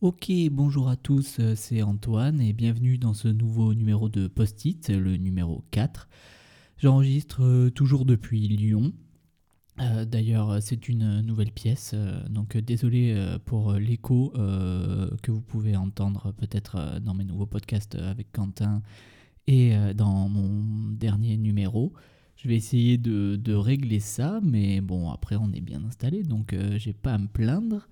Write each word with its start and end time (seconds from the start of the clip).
Ok, 0.00 0.30
bonjour 0.52 0.88
à 0.88 0.94
tous, 0.94 1.38
euh, 1.40 1.54
c'est 1.56 1.82
Antoine 1.82 2.40
et 2.40 2.52
bienvenue 2.52 2.98
dans 2.98 3.14
ce 3.14 3.26
nouveau 3.26 3.74
numéro 3.74 4.08
de 4.08 4.28
Post-it, 4.28 4.90
le 4.90 5.16
numéro 5.16 5.64
4. 5.72 6.08
J'enregistre 6.76 7.42
euh, 7.42 7.70
toujours 7.70 8.04
depuis 8.04 8.46
Lyon. 8.46 8.92
Euh, 9.80 10.04
d'ailleurs, 10.04 10.62
c'est 10.62 10.88
une 10.88 11.22
nouvelle 11.22 11.50
pièce, 11.50 11.96
donc 12.30 12.56
désolé 12.56 13.36
pour 13.44 13.72
l'écho 13.72 14.32
que 14.36 15.32
vous 15.32 15.40
pouvez 15.40 15.76
entendre 15.76 16.30
peut-être 16.30 17.00
dans 17.00 17.14
mes 17.14 17.24
nouveaux 17.24 17.46
podcasts 17.46 17.96
avec 17.96 18.30
Quentin 18.30 18.82
et 19.48 19.72
dans 19.94 20.28
mon 20.28 20.92
dernier 20.92 21.36
numéro. 21.36 21.92
Je 22.36 22.46
vais 22.46 22.54
essayer 22.54 22.98
de, 22.98 23.34
de, 23.34 23.52
régler 23.52 23.98
ça, 23.98 24.38
mais 24.44 24.80
bon, 24.80 25.10
après 25.10 25.34
on 25.34 25.52
est 25.52 25.60
bien 25.60 25.82
installé, 25.82 26.22
donc 26.22 26.54
j'ai 26.76 26.92
pas 26.92 27.14
à 27.14 27.18
me 27.18 27.26
plaindre. 27.26 27.88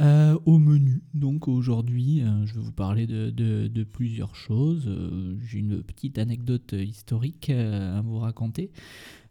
Euh, 0.00 0.38
au 0.44 0.58
menu, 0.58 1.02
donc 1.12 1.48
aujourd'hui, 1.48 2.22
euh, 2.22 2.46
je 2.46 2.54
vais 2.54 2.60
vous 2.60 2.72
parler 2.72 3.08
de, 3.08 3.84
plusieurs 3.84 4.36
choses. 4.36 4.84
Euh, 4.86 5.36
j'ai 5.44 5.58
une 5.58 5.82
petite 5.82 6.18
anecdote 6.18 6.72
historique 6.72 7.50
à 7.50 8.00
vous 8.02 8.18
raconter. 8.18 8.70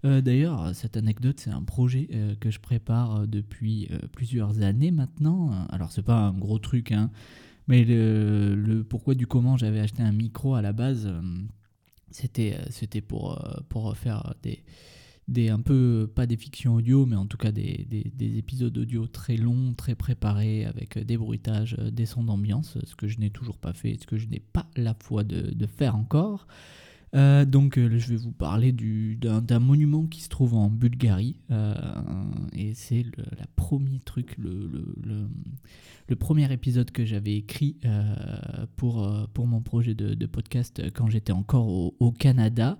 D'ailleurs, 0.03 0.73
cette 0.73 0.95
anecdote, 0.95 1.39
c'est 1.39 1.49
un 1.49 1.63
projet 1.63 2.07
que 2.39 2.49
je 2.49 2.59
prépare 2.59 3.27
depuis 3.27 3.89
plusieurs 4.13 4.61
années 4.61 4.91
maintenant. 4.91 5.67
Alors, 5.69 5.91
c'est 5.91 6.03
pas 6.03 6.27
un 6.27 6.33
gros 6.33 6.59
truc, 6.59 6.93
hein, 6.93 7.09
mais 7.67 7.83
le, 7.83 8.85
pourquoi 8.87 9.15
du 9.15 9.27
comment 9.27 9.57
j'avais 9.57 9.81
acheté 9.81 10.03
un 10.03 10.13
micro 10.13 10.55
à 10.55 10.61
la 10.61 10.71
base, 10.71 11.11
c'était 12.11 12.57
c'était 12.69 13.01
pour, 13.01 13.43
pour 13.67 13.97
faire 13.97 14.33
des 14.43 14.63
un 15.49 15.59
peu, 15.59 16.09
pas 16.13 16.25
des 16.25 16.37
fictions 16.37 16.75
audio, 16.75 17.05
mais 17.05 17.15
en 17.15 17.25
tout 17.25 17.37
cas 17.37 17.51
des, 17.51 17.85
des, 17.89 18.37
épisodes 18.37 18.77
audio 18.77 19.07
très 19.07 19.37
longs, 19.37 19.73
très 19.73 19.95
préparés, 19.95 20.65
avec 20.65 20.97
des 20.97 21.17
bruitages, 21.17 21.75
des 21.75 22.05
sons 22.05 22.23
d'ambiance, 22.23 22.77
ce 22.83 22.95
que 22.95 23.07
je 23.07 23.19
n'ai 23.19 23.29
toujours 23.29 23.57
pas 23.57 23.73
fait, 23.73 23.97
ce 23.99 24.07
que 24.07 24.17
je 24.17 24.27
n'ai 24.27 24.39
pas 24.39 24.67
la 24.75 24.95
foi 25.01 25.23
de, 25.23 25.51
de 25.53 25.67
faire 25.67 25.95
encore. 25.95 26.47
Euh, 27.15 27.45
donc 27.45 27.77
euh, 27.77 27.97
je 27.97 28.09
vais 28.09 28.15
vous 28.17 28.33
parler 28.33 28.73
d'un 28.73 29.59
monument 29.59 30.05
qui 30.05 30.21
se 30.21 30.29
trouve 30.29 30.53
en 30.55 30.69
Bulgarie 30.69 31.37
euh, 31.51 31.73
et 32.53 32.73
c'est 32.73 33.03
le 33.03 33.23
premier 33.55 33.99
truc, 34.01 34.35
le, 34.37 36.15
premier 36.19 36.51
épisode 36.51 36.91
que 36.91 37.05
j'avais 37.05 37.35
écrit 37.35 37.77
pour, 38.75 39.09
mon 39.37 39.61
projet 39.61 39.93
de, 39.93 40.25
podcast 40.25 40.81
quand 40.93 41.07
j'étais 41.09 41.31
encore 41.33 41.67
au 41.67 42.11
Canada. 42.11 42.77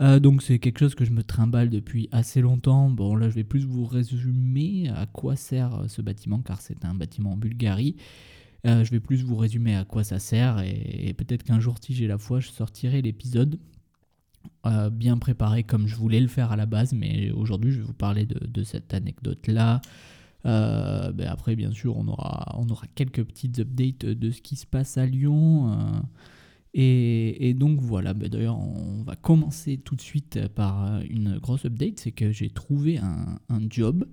Euh, 0.00 0.20
donc 0.20 0.42
c'est 0.42 0.58
quelque 0.58 0.78
chose 0.78 0.94
que 0.94 1.04
je 1.04 1.10
me 1.10 1.22
trimballe 1.22 1.70
depuis 1.70 2.08
assez 2.12 2.40
longtemps. 2.40 2.88
Bon 2.90 3.16
là 3.16 3.28
je 3.28 3.34
vais 3.34 3.44
plus 3.44 3.64
vous 3.64 3.84
résumer 3.84 4.88
à 4.94 5.06
quoi 5.06 5.34
sert 5.36 5.74
euh, 5.74 5.88
ce 5.88 6.02
bâtiment 6.02 6.40
car 6.40 6.60
c'est 6.60 6.84
un 6.84 6.94
bâtiment 6.94 7.32
en 7.32 7.36
Bulgarie. 7.36 7.96
Euh, 8.66 8.84
je 8.84 8.90
vais 8.90 9.00
plus 9.00 9.22
vous 9.24 9.36
résumer 9.36 9.74
à 9.76 9.84
quoi 9.84 10.04
ça 10.04 10.18
sert 10.18 10.60
et, 10.60 11.14
peut-être 11.16 11.44
qu'un 11.44 11.60
jour 11.60 11.76
si 11.80 11.94
j'ai 11.94 12.06
la 12.06 12.18
foi 12.18 12.40
je 12.40 12.48
sortirai 12.48 13.02
l'épisode 13.02 13.58
bien 14.92 15.16
préparé 15.16 15.62
comme 15.62 15.86
je 15.86 15.96
voulais 15.96 16.20
le 16.20 16.28
faire 16.28 16.52
à 16.52 16.56
la 16.56 16.66
base 16.66 16.92
mais 16.92 17.30
aujourd'hui 17.30 17.72
je 17.72 17.78
vais 17.78 17.84
vous 17.84 17.94
parler 17.94 18.26
de, 18.26 18.62
cette 18.62 18.92
anecdote 18.94 19.46
là. 19.46 19.80
Ben 20.44 21.26
après 21.28 21.56
bien 21.56 21.70
sûr 21.72 21.96
on 21.96 22.06
aura, 22.08 22.54
on 22.58 22.68
aura 22.68 22.86
quelques 22.94 23.24
petites 23.24 23.60
updates 23.60 24.04
de 24.04 24.30
ce 24.30 24.42
qui 24.42 24.56
se 24.56 24.66
passe 24.66 24.98
à 24.98 25.06
Lyon. 25.06 26.02
Et, 26.74 27.54
donc 27.54 27.80
voilà, 27.80 28.14
bah, 28.14 28.28
d'ailleurs 28.28 28.58
on 28.58 29.02
va 29.02 29.16
commencer 29.16 29.78
tout 29.78 29.96
de 29.96 30.00
suite 30.00 30.48
par 30.48 31.00
une 31.08 31.38
grosse 31.38 31.64
update, 31.64 32.00
c'est 32.00 32.12
que 32.12 32.30
j'ai 32.30 32.50
trouvé 32.50 32.98
un, 32.98 33.38
job. 33.70 34.06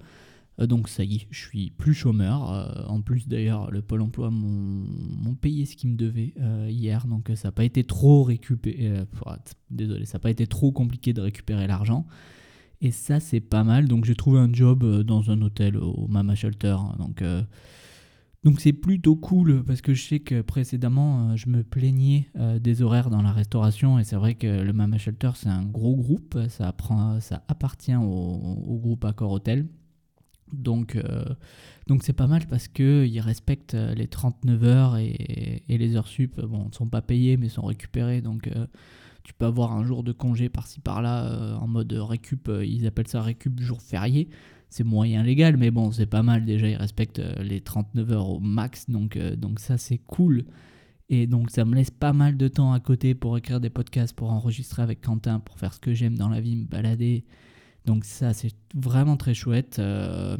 Euh, 0.60 0.68
donc 0.68 0.88
ça 0.88 1.04
y 1.04 1.18
est, 1.18 1.28
je 1.32 1.40
suis 1.48 1.72
plus 1.72 1.94
chômeur. 1.94 2.52
Euh, 2.52 2.86
en 2.88 3.02
plus 3.02 3.28
d'ailleurs, 3.28 3.72
le 3.72 3.82
Pôle 3.82 4.02
Emploi 4.02 4.32
m'ont 4.32 5.36
payé 5.36 5.66
ce 5.66 5.76
qu'ils 5.76 5.92
me 5.92 5.98
devait 5.98 6.34
euh, 6.40 6.68
hier, 6.70 7.08
donc 7.08 7.30
ça 7.36 7.50
n'a 7.50 7.52
pas 7.52 7.66
été 7.66 7.84
trop 7.84 8.24
récupéré. 8.24 9.04
désolé, 9.70 10.06
ça 10.06 10.18
n'a 10.18 10.22
pas 10.22 10.32
été 10.32 10.48
trop 10.48 10.72
compliqué 10.72 11.14
de 11.14 11.22
récupérer 11.22 11.68
l'argent. 11.68 12.06
Et 12.82 12.92
ça 12.92 13.20
c'est 13.20 13.42
pas 13.42 13.64
mal. 13.64 13.88
Donc 13.88 14.06
j'ai 14.06 14.16
trouvé 14.16 14.40
un 14.40 14.52
job 14.52 15.04
dans 15.04 15.30
un 15.30 15.42
hôtel 15.42 15.78
au 15.78 16.08
Mama 16.08 16.36
Shelter. 16.36 16.78
Donc 17.00 17.22
donc 18.46 18.62
c'est 18.62 18.74
plutôt 18.74 19.16
cool 19.16 19.64
parce 19.64 19.82
que 19.82 19.96
je 19.96 20.08
sais 20.08 20.20
que 20.20 20.42
précédemment 20.42 21.32
euh, 21.32 21.36
je 21.36 21.50
me 21.50 21.64
plaignais 21.64 22.30
euh, 22.36 22.60
des 22.60 22.84
horaires 22.84 23.10
dans 23.10 23.24
la 23.24 23.32
restauration 23.32 23.98
et 23.98 24.04
c'est 24.04 24.16
vrai 24.16 24.36
que 24.36 24.62
le 24.62 24.72
Mama 24.72 25.00
Shelter 25.00 25.32
c'est 25.34 25.50
un 25.50 25.64
gros 25.64 25.96
groupe, 25.96 26.38
ça, 26.50 26.76
ça 27.22 27.44
appartient 27.48 27.96
au, 27.96 28.80
groupe 28.80 29.04
Accor 29.04 29.32
Hotel. 29.32 29.68
Donc 30.54 30.96
euh, 30.96 31.26
donc 31.88 32.04
c'est 32.04 32.14
pas 32.14 32.28
mal 32.28 32.46
parce 32.48 32.68
qu'ils 32.68 33.20
respectent 33.20 33.74
les 33.74 34.08
39 34.08 34.64
heures 34.64 34.98
et, 34.98 35.64
les 35.68 35.96
heures 35.96 36.08
sup. 36.08 36.40
Bon, 36.40 36.68
ne 36.68 36.72
sont 36.72 36.88
pas 36.88 37.02
payées 37.02 37.38
mais 37.38 37.50
sont 37.50 37.66
récupérées 37.66 38.22
donc 38.22 38.48
tu 39.24 39.34
peux 39.34 39.46
avoir 39.46 39.72
un 39.72 39.84
jour 39.84 40.04
de 40.04 40.12
congé 40.12 40.50
par-ci 40.50 40.82
par-là 40.82 41.58
en 41.60 41.66
mode 41.66 41.92
récup, 41.94 42.52
ils 42.64 42.86
appellent 42.86 43.08
ça 43.08 43.24
récup 43.24 43.60
jour 43.60 43.82
férié 43.82 44.30
c'est 44.76 44.84
moyen 44.84 45.24
légal, 45.24 45.56
mais 45.56 45.72
bon, 45.72 45.94
c'est 45.94 46.06
pas 46.06 46.22
mal 46.22 46.44
déjà, 46.44 46.68
ils 46.68 46.76
respectent 46.76 47.20
euh, 47.20 47.42
les 47.42 47.62
39 47.62 48.12
heures 48.12 48.30
au 48.30 48.42
max, 48.42 48.90
donc, 48.90 49.16
euh, 49.16 49.38
donc 49.38 49.62
ça 49.62 49.78
c'est 49.78 50.00
cool. 50.00 50.44
Et 51.08 51.28
donc 51.28 51.50
ça 51.50 51.64
me 51.64 51.76
laisse 51.76 51.92
pas 51.92 52.12
mal 52.12 52.36
de 52.36 52.50
temps 52.50 52.74
à 52.74 52.82
côté 52.82 53.16
pour 53.16 53.38
écrire 53.38 53.62
des 53.62 53.70
podcasts, 53.70 54.14
pour 54.14 54.34
enregistrer 54.34 54.82
avec 54.82 55.00
Quentin, 55.00 55.40
pour 55.40 55.58
faire 55.60 55.74
ce 55.74 55.80
que 55.80 55.94
j'aime 55.94 56.18
dans 56.18 56.28
la 56.28 56.42
vie, 56.42 56.58
me 56.58 56.66
balader. 56.66 57.24
Donc 57.86 58.04
ça 58.04 58.34
c'est 58.34 58.52
vraiment 58.74 59.16
très 59.16 59.34
chouette. 59.34 59.80
Euh, 59.80 60.36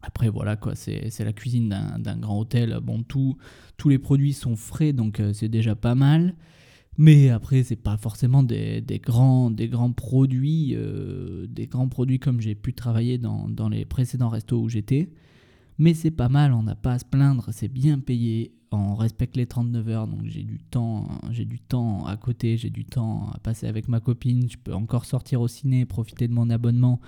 après 0.00 0.30
voilà 0.30 0.56
quoi, 0.56 0.74
c'est 0.74 1.12
la 1.18 1.34
cuisine 1.34 1.68
d'un 1.98 2.16
grand 2.16 2.38
hôtel. 2.38 2.78
Bon, 2.82 3.02
tout, 3.02 3.36
tous 3.76 3.90
les 3.90 3.98
produits 3.98 4.32
sont 4.32 4.56
frais, 4.56 4.94
donc 4.94 5.20
c'est 5.34 5.50
déjà 5.50 5.74
pas 5.74 5.94
mal. 5.94 6.34
Mais 6.96 7.30
après, 7.30 7.62
c'est 7.64 7.76
pas 7.76 7.96
forcément 7.96 8.42
des, 8.42 8.82
grands, 9.02 9.50
des 9.50 9.68
grands 9.68 9.92
produits, 9.92 10.74
euh, 10.74 11.46
des 11.48 11.66
grands 11.66 11.88
produits 11.88 12.20
comme 12.20 12.40
j'ai 12.40 12.54
pu 12.54 12.72
travailler 12.72 13.18
dans, 13.18 13.68
les 13.68 13.84
précédents 13.84 14.28
restos 14.28 14.60
où 14.60 14.68
j'étais. 14.68 15.10
Mais 15.78 15.92
c'est 15.92 16.12
pas 16.12 16.28
mal, 16.28 16.52
on 16.52 16.62
n'a 16.62 16.76
pas 16.76 16.92
à 16.92 16.98
se 17.00 17.04
plaindre, 17.04 17.48
c'est 17.50 17.68
bien 17.68 17.98
payé, 17.98 18.52
on 18.70 18.94
respecte 18.94 19.36
les 19.36 19.46
39 19.46 19.88
heures, 19.88 20.06
donc 20.06 20.20
j'ai 20.24 20.44
du 20.44 20.60
temps, 20.60 21.08
j'ai 21.32 21.44
du 21.44 21.58
temps 21.58 22.06
à 22.06 22.16
côté, 22.16 22.56
j'ai 22.56 22.70
du 22.70 22.84
temps 22.84 23.30
à 23.34 23.38
passer 23.38 23.66
avec 23.66 23.88
ma 23.88 23.98
copine, 23.98 24.48
je 24.48 24.56
peux 24.56 24.72
encore 24.72 25.04
sortir 25.04 25.40
au 25.40 25.48
ciné, 25.48 25.84
profiter 25.84 26.28
de 26.28 26.32
mon 26.32 26.48
abonnement. 26.48 27.00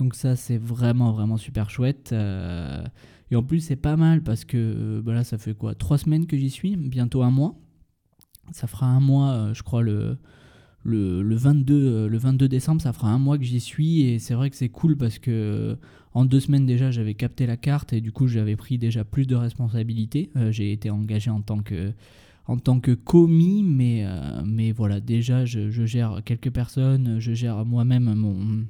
Donc 0.00 0.16
ça, 0.16 0.34
c'est 0.34 0.58
vraiment, 0.58 1.12
vraiment 1.12 1.36
super 1.36 1.70
chouette. 1.70 2.10
Euh, 2.12 2.84
et 3.30 3.36
en 3.36 3.42
plus, 3.44 3.60
c'est 3.60 3.76
pas 3.76 3.96
mal 3.96 4.22
parce 4.22 4.44
que 4.44 5.02
là, 5.06 5.22
ça 5.22 5.38
fait 5.38 5.54
quoi 5.54 5.76
Trois 5.76 5.98
semaines 5.98 6.26
que 6.26 6.36
j'y 6.36 6.50
suis, 6.50 6.76
bientôt 6.76 7.22
un 7.22 7.30
mois. 7.30 7.54
Ça 8.52 8.66
fera 8.66 8.86
un 8.86 9.00
mois, 9.00 9.32
euh, 9.32 9.54
je 9.54 9.62
crois, 9.62 9.82
le, 9.82 10.18
le, 10.84 11.34
22, 11.34 11.74
euh, 11.74 12.08
le 12.08 12.18
22 12.18 12.48
décembre, 12.48 12.80
ça 12.80 12.92
fera 12.92 13.10
un 13.10 13.18
mois 13.18 13.38
que 13.38 13.44
j'y 13.44 13.60
suis. 13.60 14.02
Et 14.02 14.18
c'est 14.18 14.34
vrai 14.34 14.50
que 14.50 14.56
c'est 14.56 14.68
cool 14.68 14.96
parce 14.96 15.18
que 15.18 15.30
euh, 15.30 15.76
en 16.14 16.24
deux 16.24 16.40
semaines 16.40 16.66
déjà, 16.66 16.90
j'avais 16.90 17.14
capté 17.14 17.46
la 17.46 17.56
carte 17.56 17.92
et 17.92 18.00
du 18.00 18.12
coup, 18.12 18.26
j'avais 18.26 18.56
pris 18.56 18.78
déjà 18.78 19.04
plus 19.04 19.26
de 19.26 19.36
responsabilités. 19.36 20.30
j'ai 20.50 20.72
été 20.72 20.90
engagé 20.90 21.30
en 21.30 21.40
tant 21.40 21.60
que 21.60 22.94
commis, 22.94 23.62
mais, 23.62 24.06
mais 24.44 24.72
voilà, 24.72 25.00
déjà, 25.00 25.44
je, 25.44 25.68
gère 25.84 26.22
quelques 26.24 26.50
personnes, 26.50 27.20
je 27.20 27.34
gère 27.34 27.64
moi-même 27.64 28.14
mon, 28.14 28.64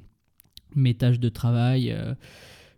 mes 0.74 0.94
tâches 0.94 1.20
de 1.20 1.28
travail. 1.28 1.96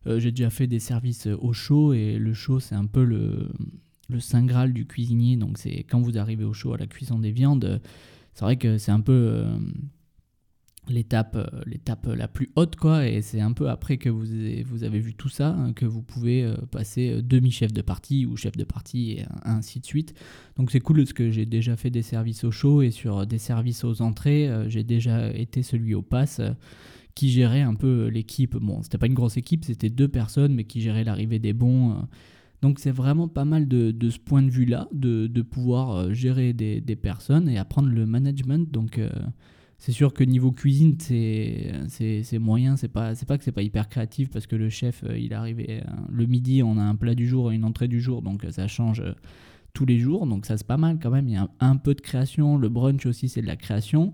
j'ai 0.06 0.30
déjà 0.30 0.50
fait 0.50 0.66
des 0.66 0.78
services 0.78 1.26
au 1.26 1.52
show 1.52 1.94
et 1.94 2.18
le 2.18 2.34
show, 2.34 2.60
c'est 2.60 2.76
un 2.76 2.86
peu 2.86 3.02
le, 3.02 3.48
le 4.10 4.20
saint 4.20 4.44
graal 4.44 4.72
du 4.72 4.86
cuisinier. 4.86 5.36
Donc 5.36 5.58
c'est 5.58 5.84
quand 5.84 6.00
vous 6.00 6.18
arrivez 6.18 6.44
au 6.44 6.52
chaud 6.52 6.74
à 6.74 6.78
la 6.78 6.86
cuisson 6.86 7.18
des 7.18 7.32
viandes, 7.32 7.80
c'est 8.34 8.44
vrai 8.44 8.56
que 8.56 8.78
c'est 8.78 8.92
un 8.92 9.00
peu 9.00 9.12
euh, 9.12 9.58
l'étape 10.88 11.36
euh, 11.36 11.60
l'étape 11.66 12.06
la 12.06 12.26
plus 12.26 12.50
haute 12.56 12.76
quoi 12.76 13.06
et 13.06 13.22
c'est 13.22 13.40
un 13.40 13.52
peu 13.52 13.68
après 13.68 13.98
que 13.98 14.08
vous 14.08 14.32
avez, 14.32 14.62
vous 14.62 14.82
avez 14.84 14.98
vu 14.98 15.14
tout 15.14 15.28
ça 15.28 15.48
hein, 15.48 15.72
que 15.72 15.84
vous 15.84 16.02
pouvez 16.02 16.42
euh, 16.42 16.56
passer 16.70 17.20
demi 17.22 17.50
chef 17.50 17.72
de 17.72 17.82
partie 17.82 18.26
ou 18.26 18.36
chef 18.36 18.56
de 18.56 18.64
partie 18.64 19.12
et 19.12 19.26
ainsi 19.44 19.80
de 19.80 19.86
suite 19.86 20.14
donc 20.56 20.70
c'est 20.70 20.80
cool 20.80 20.98
parce 20.98 21.12
que 21.12 21.30
j'ai 21.30 21.46
déjà 21.46 21.76
fait 21.76 21.90
des 21.90 22.02
services 22.02 22.44
au 22.44 22.50
chaud 22.50 22.82
et 22.82 22.90
sur 22.90 23.26
des 23.26 23.38
services 23.38 23.84
aux 23.84 24.00
entrées 24.00 24.50
j'ai 24.68 24.84
déjà 24.84 25.32
été 25.32 25.62
celui 25.62 25.94
au 25.94 26.02
pass 26.02 26.40
qui 27.14 27.28
gérait 27.28 27.60
un 27.62 27.74
peu 27.74 28.06
l'équipe 28.06 28.56
bon 28.56 28.82
c'était 28.82 28.98
pas 28.98 29.06
une 29.06 29.14
grosse 29.14 29.36
équipe 29.36 29.64
c'était 29.64 29.90
deux 29.90 30.08
personnes 30.08 30.54
mais 30.54 30.64
qui 30.64 30.80
gérait 30.80 31.04
l'arrivée 31.04 31.38
des 31.38 31.52
bons 31.52 32.08
donc 32.62 32.78
c'est 32.78 32.90
vraiment 32.90 33.28
pas 33.28 33.44
mal 33.44 33.68
de, 33.68 34.10
ce 34.10 34.18
point 34.18 34.42
de 34.42 34.50
vue-là, 34.50 34.88
de, 34.92 35.42
pouvoir 35.42 35.92
euh, 35.92 36.12
gérer 36.12 36.52
des, 36.52 36.96
personnes 36.96 37.48
et 37.48 37.58
apprendre 37.58 37.88
le 37.88 38.04
management. 38.06 38.70
Donc 38.70 38.98
euh, 38.98 39.08
c'est 39.78 39.92
sûr 39.92 40.12
que 40.12 40.24
niveau 40.24 40.52
cuisine, 40.52 40.96
c'est 41.00 42.38
moyen, 42.38 42.76
c'est 42.76 42.88
pas, 42.88 43.14
pas 43.26 43.38
que 43.38 43.44
c'est 43.44 43.52
pas 43.52 43.62
hyper 43.62 43.88
créatif 43.88 44.28
parce 44.30 44.46
que 44.46 44.56
le 44.56 44.68
chef, 44.68 45.04
euh, 45.04 45.18
il 45.18 45.32
est 45.32 45.36
arrivé 45.36 45.82
le 46.10 46.26
midi, 46.26 46.62
on 46.62 46.76
a 46.76 46.82
un 46.82 46.96
plat 46.96 47.14
du 47.14 47.26
jour 47.26 47.50
et 47.50 47.54
une 47.54 47.64
entrée 47.64 47.88
du 47.88 48.00
jour, 48.00 48.20
donc 48.20 48.44
ça 48.50 48.68
change 48.68 49.02
tous 49.72 49.86
les 49.86 49.98
jours, 49.98 50.26
donc 50.26 50.44
ça 50.44 50.58
c'est 50.58 50.66
pas 50.66 50.76
mal 50.76 50.98
quand 51.00 51.10
même, 51.10 51.28
il 51.28 51.34
y 51.34 51.36
a 51.36 51.48
un, 51.60 51.76
peu 51.76 51.94
de 51.94 52.00
création, 52.00 52.58
le 52.58 52.68
brunch 52.68 53.06
aussi 53.06 53.28
c'est 53.28 53.40
de 53.40 53.46
la 53.46 53.56
création. 53.56 54.12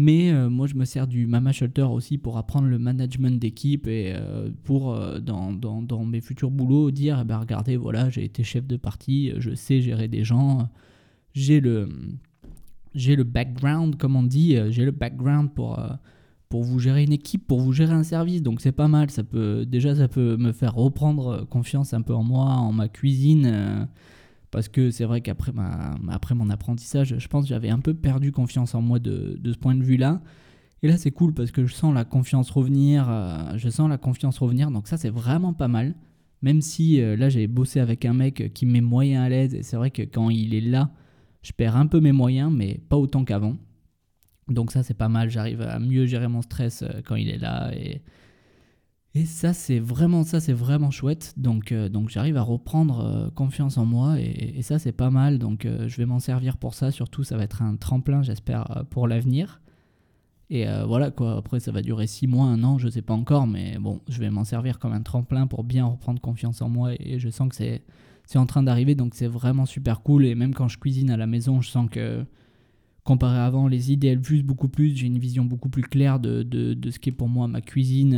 Mais 0.00 0.30
euh, 0.30 0.48
moi, 0.48 0.68
je 0.68 0.76
me 0.76 0.84
sers 0.84 1.08
du 1.08 1.26
Mama 1.26 1.50
Shelter 1.50 1.82
aussi 1.82 2.18
pour 2.18 2.38
apprendre 2.38 2.68
le 2.68 2.78
management 2.78 3.36
d'équipe 3.40 3.88
et 3.88 4.12
euh, 4.14 4.48
pour, 4.62 4.94
euh, 4.94 5.18
dans, 5.18 5.52
dans, 5.52 5.82
dans, 5.82 6.04
mes 6.04 6.20
futurs 6.20 6.52
boulots, 6.52 6.92
dire 6.92 7.18
eh 7.20 7.24
ben, 7.24 7.36
regardez, 7.36 7.76
voilà, 7.76 8.08
j'ai 8.08 8.22
été 8.22 8.44
chef 8.44 8.64
de 8.64 8.76
partie, 8.76 9.32
je 9.38 9.56
sais 9.56 9.80
gérer 9.80 10.06
des 10.06 10.22
gens, 10.22 10.68
j'ai 11.32 11.58
le, 11.58 11.88
j'ai 12.94 13.16
le 13.16 13.24
background, 13.24 13.96
comme 13.96 14.14
on 14.14 14.22
dit, 14.22 14.56
j'ai 14.70 14.84
le 14.84 14.92
background 14.92 15.50
pour, 15.52 15.84
pour 16.48 16.62
vous 16.62 16.78
gérer 16.78 17.02
une 17.02 17.12
équipe, 17.12 17.48
pour 17.48 17.58
vous 17.58 17.72
gérer 17.72 17.94
un 17.94 18.04
service. 18.04 18.40
Donc, 18.40 18.60
c'est 18.60 18.70
pas 18.70 18.86
mal. 18.86 19.10
Ça 19.10 19.24
peut, 19.24 19.66
déjà, 19.66 19.96
ça 19.96 20.06
peut 20.06 20.36
me 20.36 20.52
faire 20.52 20.76
reprendre 20.76 21.44
confiance 21.50 21.92
un 21.92 22.02
peu 22.02 22.14
en 22.14 22.22
moi, 22.22 22.44
en 22.44 22.70
ma 22.70 22.86
cuisine 22.86 23.88
parce 24.50 24.68
que 24.68 24.90
c'est 24.90 25.04
vrai 25.04 25.20
qu'après 25.20 25.52
mon 25.52 26.50
apprentissage, 26.50 27.16
je 27.18 27.28
pense 27.28 27.44
que 27.44 27.48
j'avais 27.48 27.70
un 27.70 27.80
peu 27.80 27.94
perdu 27.94 28.32
confiance 28.32 28.74
en 28.74 28.82
moi 28.82 28.98
de, 28.98 29.38
ce 29.44 29.58
point 29.58 29.74
de 29.74 29.82
vue-là. 29.82 30.22
Et 30.82 30.88
là, 30.88 30.96
c'est 30.96 31.10
cool 31.10 31.34
parce 31.34 31.50
que 31.50 31.66
je 31.66 31.74
sens 31.74 31.92
la 31.92 32.04
confiance 32.04 32.50
revenir. 32.50 33.06
Euh, 33.08 33.56
je 33.56 33.68
sens 33.68 33.88
la 33.88 33.98
confiance 33.98 34.38
revenir. 34.38 34.70
Donc 34.70 34.86
ça, 34.86 34.96
c'est 34.96 35.10
vraiment 35.10 35.52
pas 35.52 35.68
mal. 35.68 35.94
Même 36.40 36.62
si 36.62 37.00
euh, 37.00 37.16
là, 37.16 37.28
j'ai 37.28 37.46
bossé 37.48 37.80
avec 37.80 38.04
un 38.04 38.12
mec 38.12 38.52
qui 38.54 38.64
me 38.64 38.72
met 38.72 38.80
moyen 38.80 39.22
à 39.22 39.28
l'aise. 39.28 39.54
Et 39.54 39.62
c'est 39.62 39.76
vrai 39.76 39.90
que 39.90 40.02
quand 40.02 40.30
il 40.30 40.54
est 40.54 40.60
là, 40.60 40.90
je 41.42 41.52
perds 41.52 41.76
un 41.76 41.86
peu 41.86 42.00
mes 42.00 42.12
moyens, 42.12 42.52
mais 42.52 42.80
pas 42.88 42.96
autant 42.96 43.24
qu'avant. 43.24 43.56
Donc 44.48 44.72
ça, 44.72 44.82
c'est 44.82 44.94
pas 44.94 45.08
mal. 45.08 45.30
J'arrive 45.30 45.62
à 45.62 45.78
mieux 45.78 46.06
gérer 46.06 46.28
mon 46.28 46.42
stress 46.42 46.82
euh, 46.82 47.00
quand 47.04 47.16
il 47.16 47.28
est 47.28 47.38
là. 47.38 47.72
Et, 47.74 48.02
et 49.14 49.24
ça, 49.24 49.52
c'est 49.54 49.78
vraiment 49.78 50.22
ça, 50.22 50.38
c'est 50.40 50.52
vraiment 50.52 50.90
chouette. 50.90 51.34
Donc, 51.36 51.72
euh, 51.72 51.88
donc 51.88 52.10
j'arrive 52.10 52.36
à 52.36 52.42
reprendre 52.42 53.00
euh, 53.00 53.30
confiance 53.30 53.78
en 53.78 53.86
moi 53.86 54.20
et, 54.20 54.60
ça, 54.62 54.78
c'est 54.78 54.92
pas 54.92 55.10
mal. 55.10 55.38
Donc, 55.38 55.64
euh, 55.64 55.88
je 55.88 55.96
vais 55.96 56.06
m'en 56.06 56.20
servir 56.20 56.56
pour 56.56 56.74
ça. 56.74 56.90
Surtout, 56.90 57.24
ça 57.24 57.36
va 57.36 57.44
être 57.44 57.62
un 57.62 57.76
tremplin, 57.76 58.22
j'espère, 58.22 58.84
pour 58.90 59.08
l'avenir. 59.08 59.60
Et 60.50 60.64
voilà 60.86 61.10
quoi. 61.10 61.36
Après, 61.36 61.60
ça 61.60 61.72
va 61.72 61.82
durer 61.82 62.06
six 62.06 62.26
mois, 62.26 62.46
un 62.46 62.64
an, 62.64 62.78
je 62.78 62.88
sais 62.88 63.02
pas 63.02 63.12
encore, 63.12 63.46
mais 63.46 63.76
bon, 63.78 64.00
je 64.08 64.18
vais 64.18 64.30
m'en 64.30 64.44
servir 64.44 64.78
comme 64.78 64.94
un 64.94 65.02
tremplin 65.02 65.46
pour 65.46 65.62
bien 65.62 65.84
reprendre 65.84 66.22
confiance 66.22 66.62
en 66.62 66.70
moi. 66.70 66.92
Et 66.98 67.18
je 67.18 67.28
sens 67.28 67.50
que 67.50 67.54
c'est 67.54 67.82
c'est 68.24 68.38
en 68.38 68.46
train 68.46 68.62
d'arriver, 68.62 68.94
donc 68.94 69.14
c'est 69.14 69.26
vraiment 69.26 69.66
super 69.66 70.00
cool. 70.02 70.24
Et 70.24 70.34
même 70.34 70.54
quand 70.54 70.68
je 70.68 70.78
cuisine 70.78 71.10
à 71.10 71.18
la 71.18 71.26
maison, 71.26 71.60
je 71.60 71.68
sens 71.68 71.90
que 71.90 72.24
comparé 73.08 73.38
avant, 73.38 73.68
les 73.68 73.92
idées 73.92 74.08
elles 74.08 74.22
fusent 74.22 74.44
beaucoup 74.44 74.68
plus. 74.68 74.94
J'ai 74.96 75.06
une 75.06 75.18
vision 75.18 75.44
beaucoup 75.44 75.68
plus 75.68 75.82
claire 75.82 76.20
de, 76.20 76.42
de, 76.42 76.74
de 76.74 76.90
ce 76.90 76.98
qu'est 76.98 77.12
pour 77.12 77.28
moi 77.28 77.48
ma 77.48 77.60
cuisine 77.60 78.14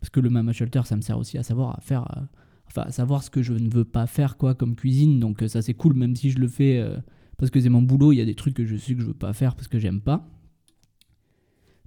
parce 0.00 0.10
que 0.10 0.20
le 0.20 0.30
Mama 0.30 0.52
Shelter, 0.52 0.82
ça 0.84 0.96
me 0.96 1.00
sert 1.00 1.18
aussi 1.18 1.38
à 1.38 1.42
savoir 1.42 1.76
à 1.76 1.80
faire, 1.80 2.04
euh, 2.16 2.20
enfin, 2.66 2.82
à 2.82 2.92
savoir 2.92 3.22
ce 3.22 3.30
que 3.30 3.42
je 3.42 3.52
ne 3.52 3.68
veux 3.68 3.84
pas 3.84 4.06
faire 4.06 4.36
quoi 4.36 4.54
comme 4.54 4.76
cuisine. 4.76 5.20
Donc 5.20 5.42
euh, 5.42 5.48
ça 5.48 5.62
c'est 5.62 5.74
cool, 5.74 5.94
même 5.94 6.16
si 6.16 6.30
je 6.30 6.38
le 6.38 6.48
fais 6.48 6.78
euh, 6.78 6.96
parce 7.36 7.50
que 7.50 7.60
c'est 7.60 7.68
mon 7.68 7.82
boulot. 7.82 8.12
Il 8.12 8.16
y 8.16 8.20
a 8.20 8.24
des 8.24 8.34
trucs 8.34 8.54
que 8.54 8.64
je 8.64 8.76
sais 8.76 8.94
que 8.94 9.00
je 9.00 9.06
veux 9.06 9.14
pas 9.14 9.32
faire 9.32 9.54
parce 9.54 9.68
que 9.68 9.78
j'aime 9.78 10.00
pas. 10.00 10.28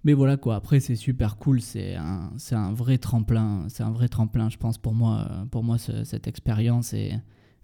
Mais 0.03 0.13
voilà 0.13 0.35
quoi. 0.35 0.55
Après 0.55 0.79
c'est 0.79 0.95
super 0.95 1.37
cool. 1.37 1.61
C'est 1.61 1.95
un, 1.95 2.31
un 2.51 2.73
vrai 2.73 2.97
tremplin. 2.97 3.65
C'est 3.69 3.83
un 3.83 3.91
vrai 3.91 4.09
tremplin, 4.09 4.49
je 4.49 4.57
pense 4.57 4.77
pour 4.77 4.93
moi, 4.93 5.45
pour 5.51 5.63
moi 5.63 5.77
cette 5.77 6.27
expérience 6.27 6.93
et 6.93 7.13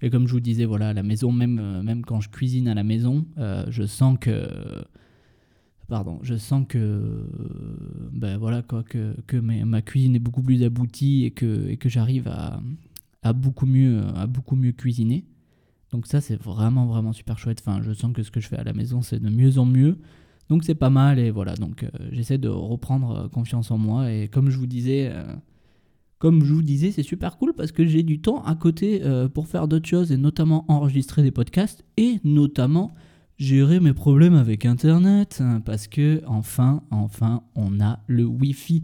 et 0.01 0.09
comme 0.09 0.27
je 0.27 0.33
vous 0.33 0.39
disais, 0.39 0.65
voilà, 0.65 0.89
à 0.89 0.93
la 0.93 1.03
maison, 1.03 1.31
même, 1.31 1.81
même 1.81 2.03
quand 2.03 2.21
je 2.21 2.29
cuisine 2.29 2.67
à 2.67 2.73
la 2.75 2.83
maison, 2.83 3.25
je 3.67 3.85
sens 3.85 4.17
que 4.19 4.47
pardon, 5.87 6.19
je 6.21 6.35
sens 6.35 6.65
que, 6.67 7.25
ben 8.11 8.37
voilà 8.37 8.61
que, 8.61 9.15
que 9.25 9.37
ma 9.37 9.81
cuisine 9.81 10.15
est 10.15 10.19
beaucoup 10.19 10.43
plus 10.43 10.63
aboutie 10.63 11.23
et 11.23 11.31
que, 11.31 11.73
que 11.75 11.89
j'arrive 11.89 12.27
à, 12.27 12.61
à, 13.23 13.33
beaucoup 13.33 13.65
mieux, 13.65 14.03
à 14.15 14.27
beaucoup 14.27 14.55
mieux 14.55 14.73
cuisiner. 14.73 15.25
Donc 15.91 16.05
ça, 16.05 16.21
c'est 16.21 16.35
vraiment, 16.35 16.85
vraiment 16.85 17.13
super 17.13 17.39
chouette. 17.39 17.63
Enfin, 17.65 17.81
je 17.81 17.93
sens 17.93 18.13
que 18.13 18.21
ce 18.21 18.31
que 18.31 18.41
je 18.41 18.47
fais 18.47 18.57
à 18.57 18.63
la 18.63 18.73
maison, 18.73 19.01
c'est 19.01 19.19
de 19.19 19.29
mieux 19.29 19.57
en 19.57 19.65
mieux. 19.65 19.97
Donc 20.49 20.63
c'est 20.63 20.75
pas 20.75 20.89
mal 20.89 21.19
et 21.19 21.29
voilà, 21.29 21.55
donc 21.55 21.83
euh, 21.83 21.89
j'essaie 22.11 22.37
de 22.37 22.47
reprendre 22.47 23.11
euh, 23.11 23.27
confiance 23.27 23.69
en 23.69 23.77
moi 23.77 24.11
et 24.11 24.29
comme 24.29 24.49
je 24.49 24.57
vous 24.57 24.67
disais, 24.67 25.09
euh, 25.11 25.25
comme 26.19 26.43
je 26.43 26.53
vous 26.53 26.61
disais, 26.61 26.91
c'est 26.91 27.03
super 27.03 27.37
cool 27.37 27.53
parce 27.53 27.71
que 27.71 27.85
j'ai 27.85 28.03
du 28.03 28.19
temps 28.21 28.43
à 28.43 28.55
côté 28.55 29.01
pour 29.33 29.47
faire 29.47 29.67
d'autres 29.67 29.87
choses 29.87 30.11
et 30.11 30.17
notamment 30.17 30.65
enregistrer 30.67 31.21
des 31.21 31.31
podcasts 31.31 31.85
et 31.95 32.19
notamment 32.23 32.93
gérer 33.37 33.79
mes 33.79 33.93
problèmes 33.93 34.33
avec 34.33 34.65
Internet 34.65 35.39
hein, 35.41 35.61
parce 35.61 35.87
que 35.87 36.21
enfin, 36.25 36.83
enfin, 36.91 37.43
on 37.55 37.79
a 37.79 37.99
le 38.07 38.25
Wi-Fi. 38.25 38.81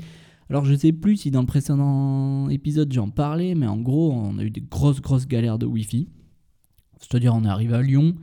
Alors 0.50 0.66
je 0.66 0.76
sais 0.76 0.92
plus 0.92 1.18
si 1.18 1.32
dans 1.32 1.42
le 1.42 1.48
précédent 1.48 2.50
épisode 2.50 2.92
j'en 2.94 3.10
parlais, 3.10 3.56
mais 3.56 3.68
en 3.68 3.78
gros 3.78 4.12
on 4.14 4.38
a 4.38 4.44
eu 4.44 4.52
des 4.52 4.62
grosses 4.62 5.02
grosses 5.02 5.28
galères 5.28 5.58
de 5.58 5.66
Wi-Fi. 5.66 6.08
C'est-à-dire 7.00 7.34
on 7.34 7.44
est 7.44 7.50
arrivé 7.50 7.74
à 7.74 7.82
Lyon, 7.82 8.16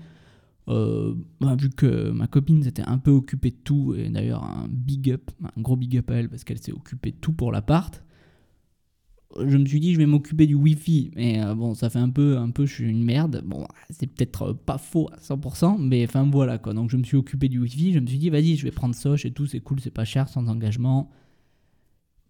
euh, 0.68 1.14
bah, 1.40 1.56
vu 1.56 1.70
que 1.70 2.10
ma 2.10 2.26
copine 2.26 2.62
s'était 2.62 2.86
un 2.86 2.98
peu 2.98 3.10
occupée 3.10 3.50
de 3.50 3.56
tout, 3.64 3.94
et 3.94 4.08
d'ailleurs 4.08 4.44
un 4.44 4.68
big 4.70 5.10
up, 5.10 5.30
un 5.42 5.60
gros 5.60 5.76
big 5.76 5.98
up 5.98 6.10
à 6.10 6.14
elle 6.14 6.28
parce 6.28 6.44
qu'elle 6.44 6.60
s'est 6.60 6.72
occupée 6.72 7.10
de 7.10 7.16
tout 7.16 7.32
pour 7.32 7.50
l'appart 7.50 8.04
je 9.38 9.56
me 9.56 9.64
suis 9.64 9.80
dit 9.80 9.92
je 9.92 9.98
vais 9.98 10.06
m'occuper 10.06 10.46
du 10.46 10.54
wifi. 10.54 11.10
Mais 11.14 11.42
euh, 11.42 11.54
bon 11.54 11.74
ça 11.74 11.90
fait 11.90 11.98
un 11.98 12.10
peu 12.10 12.36
un 12.36 12.50
peu 12.50 12.66
je 12.66 12.74
suis 12.74 12.88
une 12.88 13.04
merde. 13.04 13.42
Bon 13.44 13.66
c'est 13.90 14.06
peut-être 14.06 14.42
euh, 14.42 14.54
pas 14.54 14.78
faux 14.78 15.08
à 15.12 15.16
100% 15.16 15.78
mais 15.78 16.04
enfin 16.04 16.28
voilà 16.30 16.58
quoi. 16.58 16.74
Donc 16.74 16.90
je 16.90 16.96
me 16.96 17.04
suis 17.04 17.16
occupé 17.16 17.48
du 17.48 17.60
wifi. 17.60 17.92
Je 17.92 18.00
me 18.00 18.06
suis 18.06 18.18
dit 18.18 18.30
vas-y 18.30 18.56
je 18.56 18.64
vais 18.64 18.70
prendre 18.70 18.94
Soch 18.94 19.24
et 19.24 19.30
tout 19.30 19.46
c'est 19.46 19.60
cool 19.60 19.80
c'est 19.80 19.90
pas 19.90 20.04
cher 20.04 20.28
sans 20.28 20.48
engagement. 20.48 21.10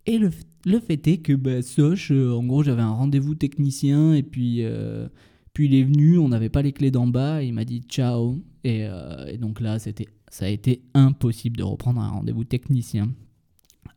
Et 0.06 0.19
le, 0.19 0.31
le 0.64 0.81
fait 0.81 1.06
est 1.06 1.19
que 1.19 1.32
bah, 1.32 1.62
Soch 1.62 2.11
euh, 2.11 2.32
en 2.32 2.44
gros 2.44 2.62
j'avais 2.62 2.82
un 2.82 2.93
rendez-vous 2.93 3.35
technicien 3.35 4.14
et 4.14 4.23
puis 4.23 4.62
puis 5.53 5.67
il 5.67 5.75
est 5.75 5.85
venu 5.85 6.19
on 6.19 6.29
n'avait 6.29 6.49
pas 6.49 6.62
les 6.62 6.73
clés 6.73 6.91
d'en 6.91 7.06
bas 7.06 7.43
il 7.43 7.55
m'a 7.55 7.64
dit 7.64 7.81
ciao. 7.88 8.38
Et, 8.62 8.87
et 9.29 9.38
donc 9.38 9.61
là 9.61 9.79
c'était 9.79 10.06
ça 10.29 10.44
a 10.44 10.49
été 10.49 10.82
impossible 10.94 11.56
de 11.56 11.62
reprendre 11.62 12.00
un 12.00 12.08
rendez-vous 12.08 12.44
technicien 12.44 13.11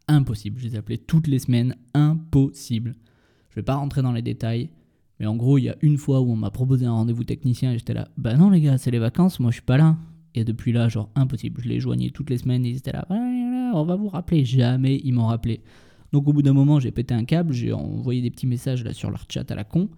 impossible. 0.07 0.59
Je 0.59 0.67
les 0.67 0.75
appelais 0.75 0.97
toutes 0.97 1.27
les 1.27 1.39
semaines, 1.39 1.75
impossible. 1.93 2.95
Je 3.49 3.55
vais 3.55 3.63
pas 3.63 3.75
rentrer 3.75 4.01
dans 4.01 4.11
les 4.11 4.21
détails, 4.21 4.69
mais 5.19 5.25
en 5.25 5.35
gros, 5.35 5.57
il 5.57 5.65
y 5.65 5.69
a 5.69 5.75
une 5.81 5.97
fois 5.97 6.21
où 6.21 6.31
on 6.31 6.35
m'a 6.35 6.51
proposé 6.51 6.85
un 6.85 6.91
rendez-vous 6.91 7.23
technicien 7.23 7.71
et 7.71 7.77
j'étais 7.77 7.93
là, 7.93 8.09
bah 8.17 8.35
non 8.35 8.49
les 8.49 8.61
gars, 8.61 8.77
c'est 8.77 8.91
les 8.91 8.99
vacances, 8.99 9.39
moi 9.39 9.51
je 9.51 9.55
suis 9.55 9.65
pas 9.65 9.77
là. 9.77 9.97
Et 10.35 10.43
depuis 10.43 10.71
là, 10.71 10.89
genre 10.89 11.11
impossible. 11.13 11.61
Je 11.61 11.69
les 11.69 11.79
joignais 11.79 12.09
toutes 12.09 12.31
les 12.31 12.39
semaines, 12.39 12.65
ils 12.65 12.77
étaient 12.77 12.91
là, 12.91 13.05
on 13.09 13.85
va 13.85 13.95
vous 13.95 14.09
rappeler. 14.09 14.43
Jamais 14.45 14.99
ils 15.03 15.13
m'ont 15.13 15.27
rappelé. 15.27 15.61
Donc 16.11 16.27
au 16.27 16.33
bout 16.33 16.41
d'un 16.41 16.53
moment, 16.53 16.79
j'ai 16.79 16.91
pété 16.91 17.13
un 17.13 17.23
câble, 17.23 17.53
j'ai 17.53 17.71
envoyé 17.73 18.21
des 18.21 18.31
petits 18.31 18.47
messages 18.47 18.83
là 18.83 18.93
sur 18.93 19.11
leur 19.11 19.25
chat 19.29 19.49
à 19.51 19.55
la 19.55 19.63
con. 19.63 19.89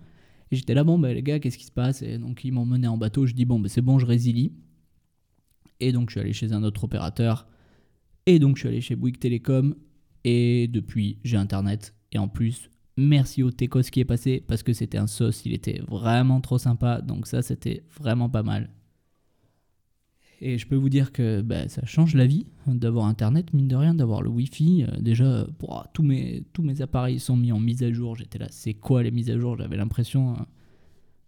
Et 0.51 0.57
j'étais 0.57 0.73
là, 0.73 0.83
bon, 0.83 0.99
bah 0.99 1.13
les 1.13 1.23
gars, 1.23 1.39
qu'est-ce 1.39 1.57
qui 1.57 1.65
se 1.65 1.71
passe? 1.71 2.01
Et 2.01 2.17
donc 2.17 2.43
ils 2.43 2.51
m'ont 2.51 2.65
mené 2.65 2.87
en 2.87 2.97
bateau, 2.97 3.25
je 3.25 3.33
dis, 3.33 3.45
bon, 3.45 3.59
bah 3.59 3.69
c'est 3.69 3.81
bon, 3.81 3.97
je 3.97 4.05
résilie. 4.05 4.51
Et 5.79 5.91
donc 5.91 6.09
je 6.09 6.13
suis 6.13 6.19
allé 6.19 6.33
chez 6.33 6.51
un 6.51 6.63
autre 6.63 6.83
opérateur. 6.83 7.47
Et 8.25 8.39
donc 8.39 8.57
je 8.57 8.61
suis 8.61 8.69
allé 8.69 8.81
chez 8.81 8.95
Bouygues 8.95 9.19
Télécom. 9.19 9.75
Et 10.25 10.67
depuis, 10.67 11.19
j'ai 11.23 11.37
Internet. 11.37 11.93
Et 12.11 12.17
en 12.17 12.27
plus, 12.27 12.71
merci 12.97 13.43
au 13.43 13.51
Tecos 13.51 13.83
qui 13.91 13.99
est 13.99 14.05
passé 14.05 14.43
parce 14.45 14.63
que 14.63 14.73
c'était 14.73 14.97
un 14.97 15.05
sauce. 15.05 15.45
Il 15.45 15.53
était 15.53 15.81
vraiment 15.87 16.41
trop 16.41 16.57
sympa. 16.57 16.99
Donc 16.99 17.27
ça, 17.27 17.43
c'était 17.43 17.83
vraiment 17.99 18.27
pas 18.27 18.41
mal. 18.41 18.71
Et 20.41 20.57
je 20.57 20.67
peux 20.67 20.75
vous 20.75 20.89
dire 20.89 21.11
que 21.11 21.41
bah, 21.41 21.69
ça 21.69 21.85
change 21.85 22.15
la 22.15 22.25
vie 22.25 22.47
d'avoir 22.65 23.05
Internet, 23.05 23.53
mine 23.53 23.67
de 23.67 23.75
rien, 23.75 23.93
d'avoir 23.93 24.23
le 24.23 24.29
Wi-Fi. 24.29 24.83
Euh, 24.83 24.99
déjà, 24.99 25.47
tous, 25.93 26.03
mes, 26.03 26.43
tous 26.53 26.63
mes 26.63 26.81
appareils 26.81 27.19
sont 27.19 27.37
mis 27.37 27.51
en 27.51 27.59
mise 27.59 27.83
à 27.83 27.91
jour. 27.93 28.15
J'étais 28.15 28.39
là, 28.39 28.47
c'est 28.49 28.73
quoi 28.73 29.03
les 29.03 29.11
mises 29.11 29.29
à 29.29 29.39
jour? 29.39 29.55
J'avais 29.57 29.77
l'impression 29.77 30.33
euh, 30.33 30.43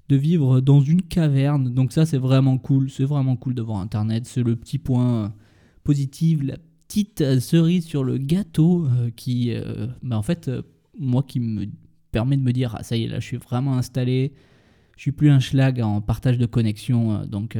de 0.09 0.15
vivre 0.15 0.59
dans 0.59 0.81
une 0.81 1.03
caverne. 1.03 1.71
Donc 1.71 1.93
ça, 1.93 2.07
c'est 2.07 2.17
vraiment 2.17 2.57
cool. 2.57 2.89
C'est 2.89 3.05
vraiment 3.05 3.35
cool 3.35 3.53
d'avoir 3.53 3.77
Internet. 3.77 4.25
C'est 4.25 4.43
le 4.43 4.55
petit 4.55 4.79
point 4.79 5.25
euh, 5.25 5.29
positif, 5.83 6.41
petite 6.87 7.39
cerise 7.39 7.85
sur 7.85 8.03
le 8.03 8.17
gâteau 8.17 8.85
euh, 8.85 9.09
qui, 9.11 9.51
euh, 9.51 9.87
bah, 10.01 10.17
en 10.17 10.23
fait, 10.23 10.47
euh, 10.47 10.61
moi 10.97 11.23
qui 11.23 11.39
me 11.39 11.65
permet 12.11 12.37
de 12.37 12.41
me 12.41 12.53
dire, 12.53 12.75
ah, 12.77 12.83
ça 12.83 12.95
y 12.95 13.03
est, 13.03 13.07
là, 13.07 13.19
je 13.19 13.25
suis 13.25 13.37
vraiment 13.37 13.77
installé. 13.77 14.33
Je 14.95 15.01
suis 15.01 15.11
plus 15.11 15.29
un 15.29 15.39
schlag 15.39 15.81
en 15.81 16.01
partage 16.01 16.37
de 16.37 16.45
connexion. 16.45 17.25
donc, 17.25 17.55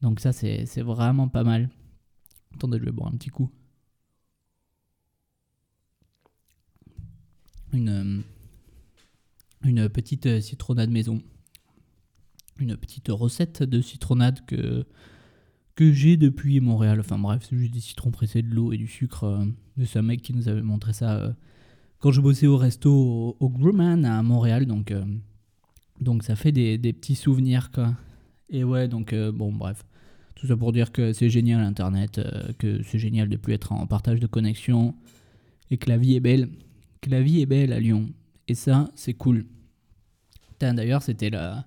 donc 0.00 0.20
ça, 0.20 0.32
c'est 0.32 0.80
vraiment 0.80 1.26
pas 1.26 1.42
mal. 1.42 1.70
Attendez, 2.54 2.78
je 2.78 2.84
vais 2.84 2.92
boire 2.92 3.08
un 3.08 3.16
petit 3.16 3.30
coup. 3.30 3.50
Une, 7.72 8.22
une 9.64 9.88
petite 9.88 10.40
citronnade 10.40 10.90
maison. 10.90 11.20
Une 12.60 12.76
petite 12.76 13.08
recette 13.08 13.64
de 13.64 13.80
citronnade 13.80 14.46
que 14.46 14.86
que 15.74 15.92
j'ai 15.92 16.16
depuis 16.16 16.60
Montréal. 16.60 17.00
Enfin 17.00 17.18
bref, 17.18 17.46
c'est 17.48 17.56
juste 17.56 17.72
des 17.72 17.80
citrons 17.80 18.10
pressés, 18.10 18.42
de 18.42 18.54
l'eau 18.54 18.72
et 18.72 18.76
du 18.76 18.86
sucre. 18.86 19.24
Euh, 19.24 19.44
de 19.78 19.86
ce 19.86 19.98
mec 19.98 20.20
qui 20.20 20.34
nous 20.34 20.50
avait 20.50 20.60
montré 20.60 20.92
ça 20.92 21.14
euh, 21.14 21.32
quand 21.98 22.12
je 22.12 22.20
bossais 22.20 22.46
au 22.46 22.58
resto 22.58 22.92
au, 22.92 23.36
au 23.40 23.80
à 23.80 24.22
Montréal. 24.22 24.66
Donc, 24.66 24.90
euh, 24.90 25.04
donc 26.00 26.24
ça 26.24 26.36
fait 26.36 26.52
des, 26.52 26.78
petits 26.92 27.14
souvenirs 27.14 27.70
quoi. 27.70 27.94
Et 28.50 28.64
ouais, 28.64 28.88
donc 28.88 29.14
bon 29.14 29.52
bref. 29.52 29.84
Tout 30.34 30.46
ça 30.46 30.56
pour 30.56 30.72
dire 30.72 30.92
que 30.92 31.12
c'est 31.12 31.30
génial 31.30 31.62
Internet, 31.62 32.20
que 32.58 32.82
c'est 32.82 32.98
génial 32.98 33.28
de 33.28 33.36
plus 33.36 33.54
être 33.54 33.72
en 33.72 33.86
partage 33.86 34.20
de 34.20 34.26
connexion 34.26 34.94
et 35.70 35.78
que 35.78 35.88
la 35.88 35.96
vie 35.96 36.16
est 36.16 36.20
belle. 36.20 36.50
Que 37.00 37.08
la 37.08 37.22
vie 37.22 37.40
est 37.40 37.46
belle 37.46 37.72
à 37.72 37.80
Lyon. 37.80 38.10
Et 38.48 38.54
ça, 38.54 38.90
c'est 38.94 39.14
cool. 39.14 39.46
D'ailleurs, 40.60 41.02
c'était 41.02 41.30
la 41.30 41.66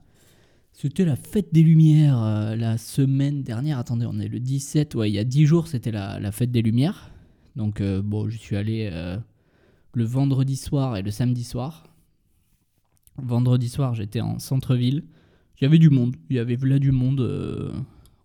C'était 0.77 1.05
la 1.05 1.15
fête 1.15 1.53
des 1.53 1.63
Lumières 1.63 2.17
la 2.58 2.77
semaine 2.77 3.44
dernière. 3.44 3.79
Attendez, 3.79 4.05
on 4.05 4.20
est 4.20 4.27
le 4.27 4.41
17. 4.41 4.96
Ouais, 4.96 5.10
il 5.10 5.13
y 5.13 5.20
a 5.20 5.24
10 5.24 5.46
jours, 5.46 5.67
c'était 5.67 5.91
la, 5.91 6.20
la, 6.20 6.34
fête 6.34 6.51
des 6.51 6.62
Lumières. 6.62 7.12
Donc, 7.55 7.82
bon, 7.82 8.27
je 8.27 8.38
suis 8.38 8.58
allé 8.58 8.91
le 9.94 10.03
vendredi 10.03 10.58
soir 10.58 10.98
et 10.98 11.01
le 11.01 11.12
samedi 11.12 11.46
soir. 11.46 11.88
Vendredi 13.17 13.70
soir, 13.70 13.96
j'étais 13.96 14.20
en 14.20 14.39
centre-ville. 14.39 15.05
Il 15.60 15.63
y 15.63 15.67
avait 15.67 15.77
du 15.77 15.89
monde. 15.89 16.15
Il 16.29 16.36
y 16.36 16.39
avait 16.39 16.58
là 16.58 16.79
du 16.79 16.91
monde. 16.91 17.22
Euh, 17.22 17.72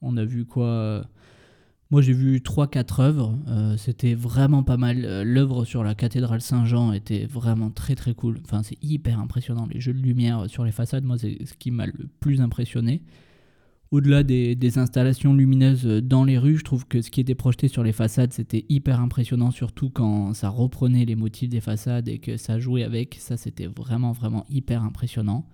on 0.03 0.17
a 0.17 0.25
vu 0.25 0.45
quoi 0.45 0.67
euh, 0.67 1.05
Moi, 1.91 2.03
j'ai 2.03 2.13
vu 2.13 2.39
3-4 2.39 3.03
œuvres. 3.03 3.39
Euh, 3.49 3.77
c'était 3.77 4.15
vraiment 4.15 4.63
pas 4.63 4.77
mal. 4.77 5.23
L'œuvre 5.23 5.65
sur 5.65 5.83
la 5.83 5.95
cathédrale 5.95 6.41
Saint-Jean 6.41 6.93
était 6.93 7.27
vraiment 7.27 7.71
très 7.71 7.97
très 7.97 8.15
cool. 8.15 8.39
Enfin, 8.45 8.63
c'est 8.63 8.79
hyper 8.83 9.19
impressionnant. 9.19 9.67
Les 9.73 9.81
jeux 9.81 9.95
de 9.95 9.99
lumière 9.99 10.49
sur 10.49 10.65
les 10.65 10.73
façades, 10.73 11.05
moi, 11.05 11.19
c'est 11.19 11.45
ce 11.45 11.55
qui 11.55 11.71
m'a 11.71 11.87
le 11.87 12.09
plus 12.21 12.41
impressionné 12.41 13.03
au-delà 13.91 14.23
des, 14.23 14.79
installations 14.79 15.35
lumineuses 15.35 15.85
dans 15.85 16.25
les 16.25 16.39
rues, 16.39 16.57
je 16.57 16.65
trouve 16.65 16.87
que 16.87 17.03
ce 17.03 17.11
qui 17.11 17.21
était 17.21 17.35
projeté 17.35 17.67
sur 17.69 17.83
les 17.83 17.93
façades, 17.93 18.33
c'était 18.33 18.65
hyper 18.69 19.01
impressionnant, 19.01 19.51
surtout 19.51 19.91
quand 19.91 20.33
ça 20.33 20.49
reprenait 20.49 21.05
les 21.05 21.17
motifs 21.17 21.49
des 21.49 21.61
façades 21.61 22.09
et 22.09 22.19
que 22.19 22.37
ça 22.37 22.59
jouait 22.61 22.85
avec. 22.85 23.17
Ça, 23.19 23.37
c'était 23.37 23.67
vraiment, 23.67 24.13
vraiment 24.13 24.47
hyper 24.49 24.85
impressionnant. 24.85 25.45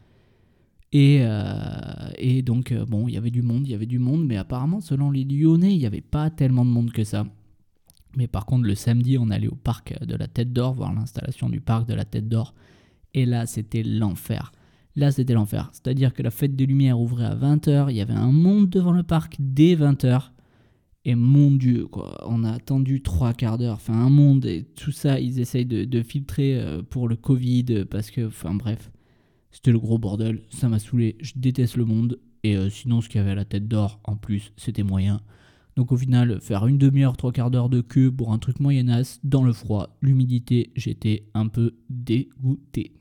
Et, 0.93 1.19
euh, 1.21 2.43
donc, 2.43 2.73
euh, 2.73 2.85
bon, 2.87 3.09
il 3.09 3.15
y 3.15 3.17
avait 3.17 3.31
du 3.31 3.43
monde, 3.43 3.67
il 3.67 3.71
y 3.71 3.75
avait 3.75 3.87
du 3.87 3.99
monde, 3.99 4.25
mais 4.25 4.37
apparemment, 4.37 4.81
selon 4.81 5.11
les 5.11 5.25
Lyonnais, 5.25 5.75
il 5.75 5.79
n'y 5.79 5.87
avait 5.87 6.01
pas 6.01 6.31
tellement 6.31 6.65
de 6.65 6.71
monde 6.71 6.93
que 6.93 7.05
ça. 7.05 7.27
Mais 8.17 8.27
par 8.27 8.47
contre, 8.47 8.65
le 8.65 8.75
samedi, 8.75 9.19
on 9.19 9.31
allait 9.31 9.49
au 9.49 9.57
parc 9.57 10.03
de 10.03 10.17
la 10.17 10.27
Tête 10.27 10.53
d'Or, 10.53 10.75
voir 10.75 10.95
l'installation 10.95 11.49
du 11.49 11.61
parc 11.61 11.87
de 11.87 11.95
la 11.95 12.05
Tête 12.05 12.29
d'Or. 12.29 12.55
Et 13.15 13.27
là, 13.27 13.47
c'était 13.47 13.83
l'enfer. 13.83 14.53
Là, 14.95 15.13
c'était 15.13 15.35
l'enfer. 15.35 15.69
C'est-à-dire 15.73 16.15
que 16.15 16.23
la 16.23 16.31
fête 16.31 16.57
des 16.57 16.65
Lumières 16.65 16.99
ouvrait 16.99 17.27
à 17.27 17.35
20h, 17.35 17.91
il 17.91 17.97
y 17.97 18.01
avait 18.01 18.15
un 18.15 18.33
monde 18.33 18.71
devant 18.71 18.93
le 18.93 19.03
parc 19.03 19.37
dès 19.39 19.75
20h. 19.75 20.31
Et 21.05 21.15
mon 21.15 21.51
Dieu, 21.51 21.87
quoi, 21.87 22.17
on 22.27 22.43
a 22.43 22.51
attendu 22.51 23.03
trois 23.03 23.33
quarts 23.33 23.59
d'heure, 23.59 23.77
enfin 23.77 23.95
un 23.95 24.11
monde, 24.11 24.45
et 24.45 24.65
tout 24.65 24.91
ça, 24.91 25.21
ils 25.21 25.39
essayent 25.39 25.67
de, 25.67 26.03
filtrer 26.03 26.59
euh, 26.59 26.83
pour 26.83 27.07
le 27.07 27.15
Covid, 27.15 27.85
parce 27.89 28.11
que, 28.11 28.27
enfin 28.27 28.55
bref, 28.55 28.91
c'était 29.57 29.73
le 29.73 29.79
gros 29.79 29.97
bordel, 29.97 30.43
ça 30.51 30.69
m'a 30.69 30.79
saoulé, 30.79 31.17
je 31.23 31.33
déteste 31.35 31.79
le 31.79 31.87
monde, 31.87 32.21
et 32.45 32.59
euh, 32.59 32.69
sinon 32.69 33.01
ce 33.01 33.09
qu'il 33.09 33.17
y 33.17 33.23
avait 33.23 33.31
à 33.31 33.35
la 33.35 33.47
tête 33.47 33.67
d'or, 33.67 34.01
en 34.05 34.15
plus, 34.15 34.53
c'était 34.59 34.83
moyen. 34.83 35.23
Donc 35.77 35.93
au 35.93 35.97
final, 35.97 36.43
faire 36.43 36.67
une 36.67 36.77
demi-heure, 36.77 37.17
trois 37.17 37.33
quarts 37.33 37.51
d'heure 37.51 37.71
de 37.71 37.81
queue 37.81 38.13
pour 38.13 38.35
un 38.35 38.39
truc 38.39 38.61
moyenasse, 38.61 39.19
dans 39.25 39.43
le 39.43 39.55
froid, 39.55 39.97
l'humidité, 40.03 40.73
j'étais 40.77 41.25
un 41.33 41.49
peu 41.49 41.75
dégoûté. 41.89 42.93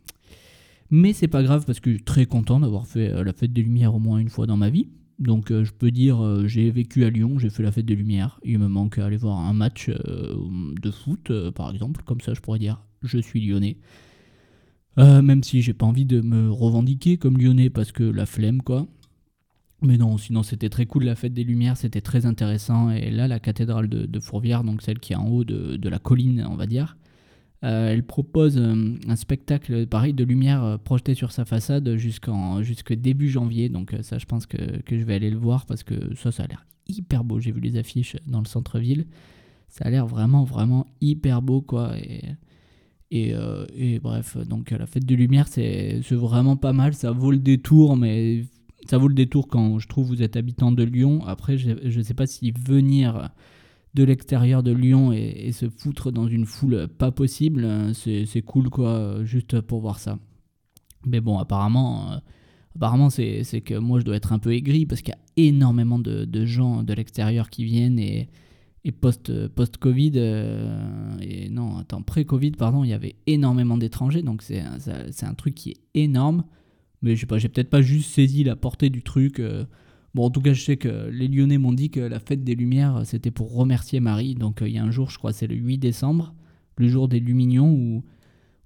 Mais 0.92 1.12
c'est 1.12 1.28
pas 1.28 1.44
grave 1.44 1.66
parce 1.66 1.82
que 1.82 1.92
je 1.92 1.96
suis 1.98 2.06
très 2.06 2.26
content 2.26 2.62
d'avoir 2.62 2.88
fait 2.88 3.12
euh, 3.12 3.26
la 3.26 3.34
fête 3.34 3.52
des 3.52 3.62
Lumières 3.62 3.94
au 3.94 4.00
moins 4.00 4.20
une 4.20 4.30
fois 4.30 4.48
dans 4.48 4.56
ma 4.56 4.70
vie. 4.70 4.88
Donc 5.20 5.52
euh, 5.52 5.66
je 5.66 5.74
peux 5.74 5.92
dire, 5.92 6.48
j'ai 6.48 6.72
vécu 6.72 7.04
à 7.04 7.10
Lyon, 7.10 7.38
j'ai 7.38 7.50
fait 7.50 7.64
la 7.64 7.74
fête 7.74 7.86
des 7.86 7.96
Lumières. 7.96 8.40
Il 8.46 8.60
me 8.60 8.70
manque 8.70 8.98
à 8.98 9.08
aller 9.08 9.18
voir 9.18 9.40
un 9.40 9.54
match 9.54 9.90
de 9.90 10.92
foot, 10.92 11.34
par 11.52 11.70
exemple. 11.72 12.02
Comme 12.06 12.22
ça, 12.22 12.34
je 12.34 12.40
pourrais 12.40 12.60
dire, 12.60 12.82
je 13.04 13.18
suis 13.18 13.46
lyonnais. 13.46 13.76
Même 14.98 15.44
si 15.44 15.62
j'ai 15.62 15.74
pas 15.74 15.86
envie 15.86 16.06
de 16.06 16.22
me 16.22 16.50
revendiquer 16.52 17.18
comme 17.18 17.38
lyonnais 17.38 17.70
parce 17.70 17.92
que 17.92 18.04
la 18.04 18.26
flemme, 18.26 18.62
quoi. 18.62 18.88
Mais 19.82 19.98
non, 19.98 20.18
sinon 20.18 20.42
c'était 20.42 20.70
très 20.70 20.86
cool 20.86 21.04
la 21.04 21.16
fête 21.16 21.34
des 21.34 21.44
Lumières, 21.44 21.78
c'était 21.78 22.02
très 22.02 22.26
intéressant. 22.26 22.90
Et 22.92 23.12
là, 23.12 23.28
la 23.28 23.40
cathédrale 23.40 23.90
de, 23.90 24.20
Fourvière, 24.20 24.64
donc 24.64 24.82
celle 24.82 25.00
qui 25.00 25.14
est 25.14 25.18
en 25.18 25.28
haut 25.28 25.44
de 25.44 25.90
la 25.90 26.00
colline, 26.00 26.46
on 26.50 26.56
va 26.56 26.66
dire, 26.66 26.98
euh, 27.66 27.92
elle 27.92 28.04
propose 28.04 28.58
euh, 28.58 28.96
un 29.08 29.16
spectacle 29.16 29.88
pareil 29.88 30.14
de 30.14 30.24
lumière 30.24 30.64
euh, 30.64 30.78
projetée 30.78 31.16
sur 31.16 31.32
sa 31.32 31.46
façade 31.46 31.96
jusqu'en 31.96 32.62
début 32.92 33.30
janvier. 33.30 33.70
Donc 33.70 33.96
ça, 34.02 34.20
je 34.20 34.26
pense 34.26 34.46
que, 34.46 34.58
je 34.88 35.04
vais 35.04 35.16
aller 35.16 35.32
le 35.32 35.38
voir 35.38 35.66
parce 35.66 35.84
que 35.84 36.14
ça, 36.16 36.32
ça 36.32 36.44
a 36.44 36.48
l'air 36.48 36.66
hyper 36.88 37.24
beau. 37.24 37.40
J'ai 37.40 37.52
vu 37.52 37.62
les 37.62 37.78
affiches 37.78 38.18
dans 38.28 38.40
le 38.40 38.46
centre-ville. 38.46 39.08
Ça 39.68 39.86
a 39.86 39.90
l'air 39.90 40.06
vraiment, 40.06 40.44
vraiment 40.44 40.86
hyper 41.02 41.42
beau, 41.42 41.62
quoi. 41.62 41.96
Et, 43.12 43.34
et, 43.76 44.00
bref, 44.00 44.36
donc 44.38 44.72
la 44.72 44.88
fête 44.88 45.06
de 45.06 45.16
lumière, 45.16 45.48
c'est 45.48 46.02
vraiment 46.12 46.58
pas 46.58 46.74
mal. 46.74 46.94
Ça 46.94 47.12
vaut 47.12 47.32
le 47.32 47.38
détour, 47.38 47.96
mais 47.96 48.46
ça 48.88 48.98
vaut 48.98 49.08
le 49.08 49.14
détour 49.14 49.48
quand 49.48 49.80
je 49.80 49.88
trouve 49.88 50.08
vous 50.08 50.24
êtes 50.24 50.36
habitant 50.36 50.72
de 50.72 50.84
Lyon. 50.84 51.24
Après, 51.26 51.58
je 51.58 51.98
ne 51.98 52.04
sais 52.04 52.14
pas 52.14 52.28
si 52.28 52.52
venir 52.52 53.30
de 53.96 54.04
l'extérieur 54.04 54.62
de 54.62 54.72
Lyon 54.72 55.14
et, 55.14 55.52
se 55.54 55.70
foutre 55.70 56.12
dans 56.12 56.28
une 56.28 56.46
foule 56.46 56.88
pas 56.88 57.12
possible, 57.12 57.64
euh, 57.64 57.94
c'est 57.94 58.42
cool 58.42 58.70
quoi, 58.70 59.24
juste 59.24 59.62
pour 59.62 59.80
voir 59.80 60.00
ça. 60.00 60.20
Mais 61.06 61.22
bon, 61.22 61.40
apparemment, 61.40 62.12
euh, 62.12 62.18
apparemment 62.76 63.10
c'est 63.10 63.62
que 63.64 63.76
moi 63.76 64.00
je 64.00 64.06
dois 64.06 64.18
être 64.18 64.34
un 64.34 64.40
peu 64.40 64.54
aigri 64.54 64.86
parce 64.86 65.02
qu'il 65.02 65.14
y 65.14 65.18
a 65.18 65.48
énormément 65.48 65.98
de, 65.98 66.46
gens 66.46 66.84
de 66.84 66.94
l'extérieur 66.94 67.50
qui 67.50 67.64
viennent 67.64 68.00
et, 68.00 68.30
et 68.86 68.92
post-Covid, 68.92 70.12
euh, 70.16 71.18
et 71.20 71.50
non, 71.50 71.78
attends, 71.78 72.02
pré-Covid, 72.02 72.52
pardon, 72.52 72.84
il 72.84 72.92
y 72.92 72.94
avait 72.94 73.16
énormément 73.28 73.78
d'étrangers, 73.78 74.22
donc 74.22 74.42
c'est 74.42 74.62
un 74.62 75.34
truc 75.34 75.56
qui 75.56 75.72
est 75.72 75.78
énorme. 75.96 76.46
Mais 77.02 77.16
je 77.16 77.22
sais 77.22 77.26
pas, 77.26 77.38
j'ai 77.38 77.50
peut-être 77.50 77.70
pas 77.70 77.82
juste 77.82 78.12
saisi 78.12 78.44
la 78.44 78.56
portée 78.56 78.90
du 78.90 79.04
truc. 79.04 79.42
Bon, 80.16 80.24
en 80.24 80.30
tout 80.30 80.40
cas, 80.40 80.54
je 80.54 80.64
sais 80.64 80.78
que 80.78 81.10
les 81.12 81.28
Lyonnais 81.28 81.58
m'ont 81.58 81.74
dit 81.74 81.90
que 81.90 82.00
la 82.00 82.22
fête 82.22 82.42
des 82.42 82.56
Lumières, 82.56 83.02
c'était 83.04 83.32
pour 83.32 83.54
remercier 83.54 84.00
Marie. 84.00 84.34
Donc, 84.34 84.62
euh, 84.62 84.70
il 84.70 84.74
y 84.74 84.78
a 84.78 84.84
un 84.84 84.90
jour, 84.90 85.10
je 85.10 85.18
crois, 85.18 85.34
c'est 85.34 85.46
le 85.46 85.56
8 85.56 85.78
décembre, 85.78 86.34
le 86.78 86.88
jour 86.88 87.10
des 87.10 87.20
Lumignons, 87.20 87.70
où, 87.70 88.02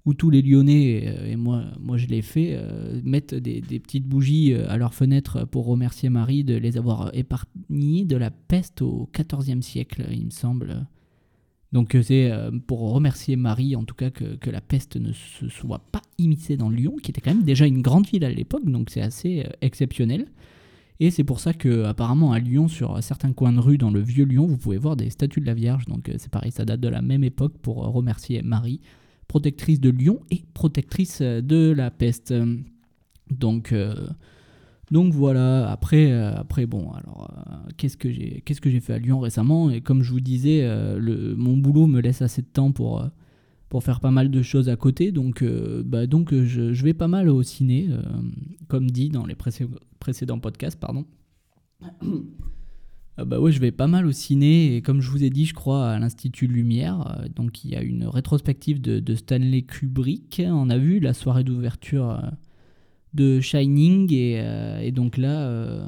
où 0.06 0.14
tous 0.14 0.30
les 0.30 0.42
Lyonnais, 0.42 1.04
euh, 1.06 1.32
et 1.32 1.36
moi, 1.36 1.64
moi 1.78 1.96
je 1.96 2.06
l'ai 2.06 2.22
fait, 2.22 2.52
euh, 2.52 3.00
mettent 3.04 3.34
des, 3.34 3.60
petites 3.60 4.06
bougies 4.06 4.54
à 4.54 4.76
leurs 4.76 4.94
fenêtres 4.94 5.46
pour 5.46 5.66
remercier 5.66 6.08
Marie 6.08 6.44
de 6.44 6.54
les 6.54 6.76
avoir 6.76 7.10
épargnés 7.14 8.04
de 8.04 8.16
la 8.16 8.30
peste 8.30 8.82
au 8.82 9.08
XIVe 9.14 9.62
siècle, 9.62 10.06
il 10.10 10.26
me 10.26 10.30
semble. 10.30 10.86
Donc 11.72 11.96
c'est 12.02 12.32
pour 12.66 12.92
remercier 12.92 13.36
Marie, 13.36 13.76
en 13.76 13.84
tout 13.84 13.94
cas, 13.94 14.10
que, 14.10 14.50
la 14.50 14.60
peste 14.60 14.96
ne 14.96 15.12
se 15.12 15.48
soit 15.48 15.78
pas 15.92 16.02
immiscée 16.18 16.56
dans 16.56 16.68
Lyon, 16.68 16.96
qui 17.00 17.12
était 17.12 17.20
quand 17.20 17.32
même 17.32 17.44
déjà 17.44 17.66
une 17.66 17.80
grande 17.80 18.06
ville 18.06 18.24
à 18.24 18.30
l'époque, 18.30 18.68
donc 18.68 18.90
c'est 18.90 19.02
assez 19.02 19.46
exceptionnel. 19.60 20.26
Et 21.02 21.10
c'est 21.10 21.24
pour 21.24 21.40
ça 21.40 21.54
que 21.54 21.84
apparemment 21.84 22.32
à 22.32 22.38
Lyon, 22.38 22.68
sur 22.68 23.02
certains 23.02 23.32
coins 23.32 23.54
de 23.54 23.58
rue 23.58 23.78
dans 23.78 23.90
le 23.90 24.00
vieux 24.00 24.26
Lyon, 24.26 24.46
vous 24.46 24.58
pouvez 24.58 24.76
voir 24.76 24.96
des 24.96 25.08
statues 25.08 25.40
de 25.40 25.46
la 25.46 25.54
Vierge. 25.54 25.86
Donc 25.86 26.10
euh, 26.10 26.14
c'est 26.18 26.30
pareil, 26.30 26.52
ça 26.52 26.66
date 26.66 26.80
de 26.80 26.88
la 26.88 27.00
même 27.00 27.24
époque 27.24 27.54
pour 27.62 27.84
euh, 27.84 27.88
remercier 27.88 28.42
Marie, 28.42 28.82
protectrice 29.30 29.80
de 29.80 29.90
Lyon 29.90 30.18
et 30.32 30.42
protectrice 30.54 31.20
euh, 31.22 31.40
de 31.40 31.70
la 31.70 31.92
peste. 31.92 32.34
Donc 33.30 33.72
donc 34.90 35.14
voilà, 35.14 35.70
après, 35.70 36.10
après 36.10 36.66
bon, 36.66 36.90
alors 36.90 37.32
qu'est-ce 37.76 37.96
que 37.96 38.10
j'ai 38.10 38.42
que 38.42 38.80
fait 38.80 38.92
à 38.92 38.98
Lyon 38.98 39.20
récemment? 39.20 39.70
Et 39.70 39.82
comme 39.82 40.02
je 40.02 40.10
vous 40.10 40.18
disais, 40.18 40.68
mon 41.36 41.56
boulot 41.56 41.86
me 41.86 42.00
laisse 42.00 42.22
assez 42.22 42.42
de 42.42 42.48
temps 42.48 42.72
pour, 42.72 43.08
pour 43.68 43.84
faire 43.84 44.00
pas 44.00 44.10
mal 44.10 44.32
de 44.32 44.42
choses 44.42 44.68
à 44.68 44.74
côté. 44.74 45.12
Donc, 45.12 45.44
bah, 45.84 46.08
donc 46.08 46.34
je, 46.34 46.82
vais 46.82 46.92
pas 46.92 47.06
mal 47.06 47.28
au 47.28 47.44
ciné, 47.44 47.88
comme 48.66 48.90
dit 48.90 49.10
dans 49.10 49.26
les 49.26 49.36
précédents 49.36 49.78
précédent 50.00 50.40
podcast, 50.40 50.76
pardon. 50.80 51.06
Ah 53.20 53.26
bah 53.26 53.38
ouais, 53.38 53.52
je 53.52 53.60
vais 53.60 53.70
pas 53.70 53.86
mal 53.86 54.06
au 54.06 54.12
ciné 54.12 54.76
et 54.76 54.80
comme 54.80 55.02
je 55.02 55.10
vous 55.10 55.22
ai 55.22 55.28
dit, 55.28 55.44
je 55.44 55.52
crois 55.52 55.90
à 55.90 55.98
l'Institut 55.98 56.46
Lumière. 56.46 57.18
Euh, 57.20 57.28
donc 57.28 57.66
il 57.66 57.72
y 57.72 57.76
a 57.76 57.82
une 57.82 58.06
rétrospective 58.06 58.80
de, 58.80 59.14
Stanley 59.14 59.60
Kubrick. 59.60 60.40
On 60.46 60.70
a 60.70 60.78
vu 60.78 61.00
la 61.00 61.12
soirée 61.12 61.44
d'ouverture 61.44 62.12
euh, 62.12 62.30
de 63.12 63.40
Shining 63.40 64.10
et, 64.10 64.40
euh, 64.40 64.90
donc 64.90 65.18
là, 65.18 65.84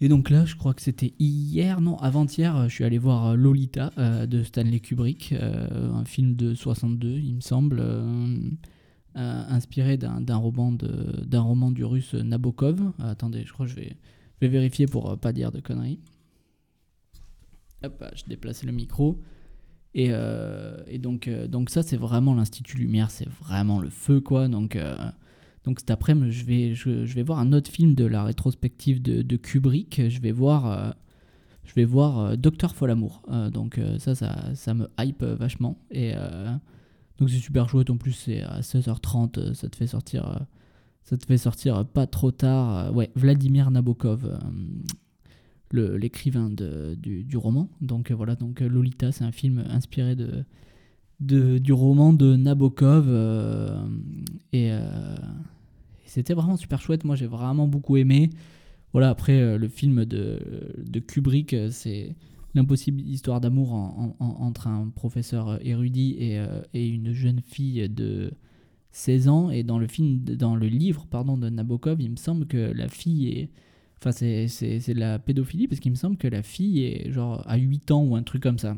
et 0.00 0.08
donc 0.08 0.30
là, 0.30 0.46
je 0.46 0.56
crois 0.56 0.72
que 0.72 0.80
c'était 0.80 1.12
hier, 1.18 1.82
non, 1.82 1.98
avant-hier, 1.98 2.66
je 2.70 2.74
suis 2.74 2.84
allé 2.84 2.96
voir 2.96 3.36
Lolita 3.36 3.90
de 4.26 4.42
Stanley 4.42 4.80
Kubrick, 4.80 5.34
un 5.34 6.04
film 6.06 6.34
de 6.34 6.54
62, 6.54 7.18
il 7.18 7.34
me 7.34 7.40
semble. 7.40 7.84
Inspiré 9.14 9.98
d'un 9.98 10.36
roman, 10.36 10.78
roman 11.30 11.70
du 11.72 11.84
russe 11.84 12.14
Nabokov. 12.14 12.92
Attendez, 13.00 13.42
je 13.44 13.52
crois 13.52 13.66
que 13.66 13.72
je 13.72 13.76
vais, 13.76 13.96
vais 14.40 14.48
vérifier 14.48 14.86
pour 14.86 15.10
euh, 15.10 15.16
pas 15.16 15.32
dire 15.32 15.52
de 15.52 15.60
conneries. 15.60 16.00
Hop, 17.82 18.04
je 18.14 18.24
déplace 18.24 18.64
le 18.64 18.72
micro. 18.72 19.20
Et, 19.94 20.10
et 20.86 20.98
donc, 20.98 21.28
donc 21.48 21.68
ça, 21.68 21.82
c'est 21.82 21.96
vraiment 21.96 22.34
l'Institut 22.34 22.76
Lumière, 22.76 23.10
c'est 23.10 23.28
vraiment 23.28 23.80
le 23.80 23.90
feu, 23.90 24.20
quoi. 24.20 24.46
Donc, 24.46 24.78
donc 25.64 25.80
cet 25.80 25.90
après-midi, 25.90 26.30
je 26.30 26.44
vais, 26.44 26.74
je, 26.74 27.20
voir 27.22 27.40
un 27.40 27.52
autre 27.52 27.70
film 27.70 27.96
de 27.96 28.04
la 28.04 28.22
rétrospective 28.22 29.02
de, 29.02 29.36
Kubrick. 29.36 30.08
Je 30.08 30.20
vais 30.20 30.30
voir, 30.30 30.94
je 31.64 31.72
vais 31.74 31.86
voir 31.86 32.36
Docteur 32.36 32.76
Folamour. 32.76 33.22
donc 33.50 33.80
ça, 33.98 34.14
ça, 34.14 34.54
ça, 34.54 34.74
me 34.74 34.88
hype 35.00 35.24
vachement. 35.24 35.76
Et 35.90 36.14
donc 37.20 37.28
c'est 37.28 37.36
super 37.36 37.68
chouette 37.68 37.90
en 37.90 37.98
plus, 37.98 38.12
c'est 38.12 38.42
à 38.42 38.60
16h30, 38.60 39.38
euh, 39.38 39.54
ça 39.54 39.68
te 39.68 39.76
fait 39.76 39.86
sortir, 39.86 40.26
euh, 40.26 40.38
ça 41.04 41.16
te 41.16 41.26
fait 41.26 41.38
sortir 41.38 41.84
pas 41.84 42.06
trop 42.06 42.30
tard. 42.30 42.76
Euh, 42.76 42.92
ouais, 42.92 43.10
Vladimir 43.14 43.70
Nabokov, 43.70 44.38
l'écrivain 45.72 46.50
du, 46.50 47.36
roman. 47.36 47.68
Donc 47.80 48.10
voilà, 48.10 48.34
donc 48.36 48.60
Lolita, 48.60 49.12
c'est 49.12 49.24
un 49.24 49.32
film 49.32 49.64
inspiré 49.68 50.16
de, 50.16 50.44
de, 51.20 51.58
du 51.58 51.72
roman 51.72 52.12
de 52.12 52.36
Nabokov 52.36 53.08
et 54.52 54.72
c'était 56.10 56.34
vraiment 56.34 56.56
super 56.56 56.82
chouette. 56.82 57.04
Moi, 57.04 57.14
j'ai 57.14 57.28
vraiment 57.28 57.68
beaucoup 57.68 57.96
aimé. 57.96 58.30
Voilà, 58.92 59.10
après, 59.10 59.40
euh, 59.40 59.58
le 59.58 59.68
film 59.68 60.04
de, 60.04 60.40
de 60.76 60.98
Kubrick, 60.98 61.54
euh, 61.54 61.68
c'est 61.70 62.16
l'impossible 62.54 63.00
histoire 63.00 63.40
d'amour 63.40 63.72
entre 64.18 64.66
un 64.66 64.88
professeur 64.88 65.64
érudit 65.64 66.16
et, 66.18 66.44
et, 66.74 66.88
une 66.88 67.12
jeune 67.12 67.40
fille 67.40 67.88
de 67.88 68.32
16 68.92 69.28
ans. 69.28 69.50
Et 69.50 69.62
dans 69.62 69.78
le 69.78 69.86
film, 69.86 70.20
dans 70.24 70.56
le 70.56 70.66
livre 70.66 71.06
pardon, 71.06 71.36
de 71.36 71.48
Nabokov, 71.48 72.00
il 72.00 72.10
me 72.10 72.16
semble 72.16 72.46
que 72.46 72.72
la 72.74 72.88
fille 72.88 73.28
est. 73.28 73.50
Enfin, 73.98 74.12
c'est 74.12 74.94
de 74.94 74.98
la 74.98 75.18
pédophilie 75.18 75.68
parce 75.68 75.78
qu'il 75.78 75.92
me 75.92 75.96
semble 75.96 76.16
que 76.16 76.28
la 76.28 76.42
fille 76.42 76.84
est 76.84 77.12
genre 77.12 77.42
à 77.46 77.58
8 77.58 77.90
ans 77.90 78.02
ou 78.02 78.16
un 78.16 78.22
truc 78.22 78.42
comme 78.42 78.58
ça. 78.58 78.76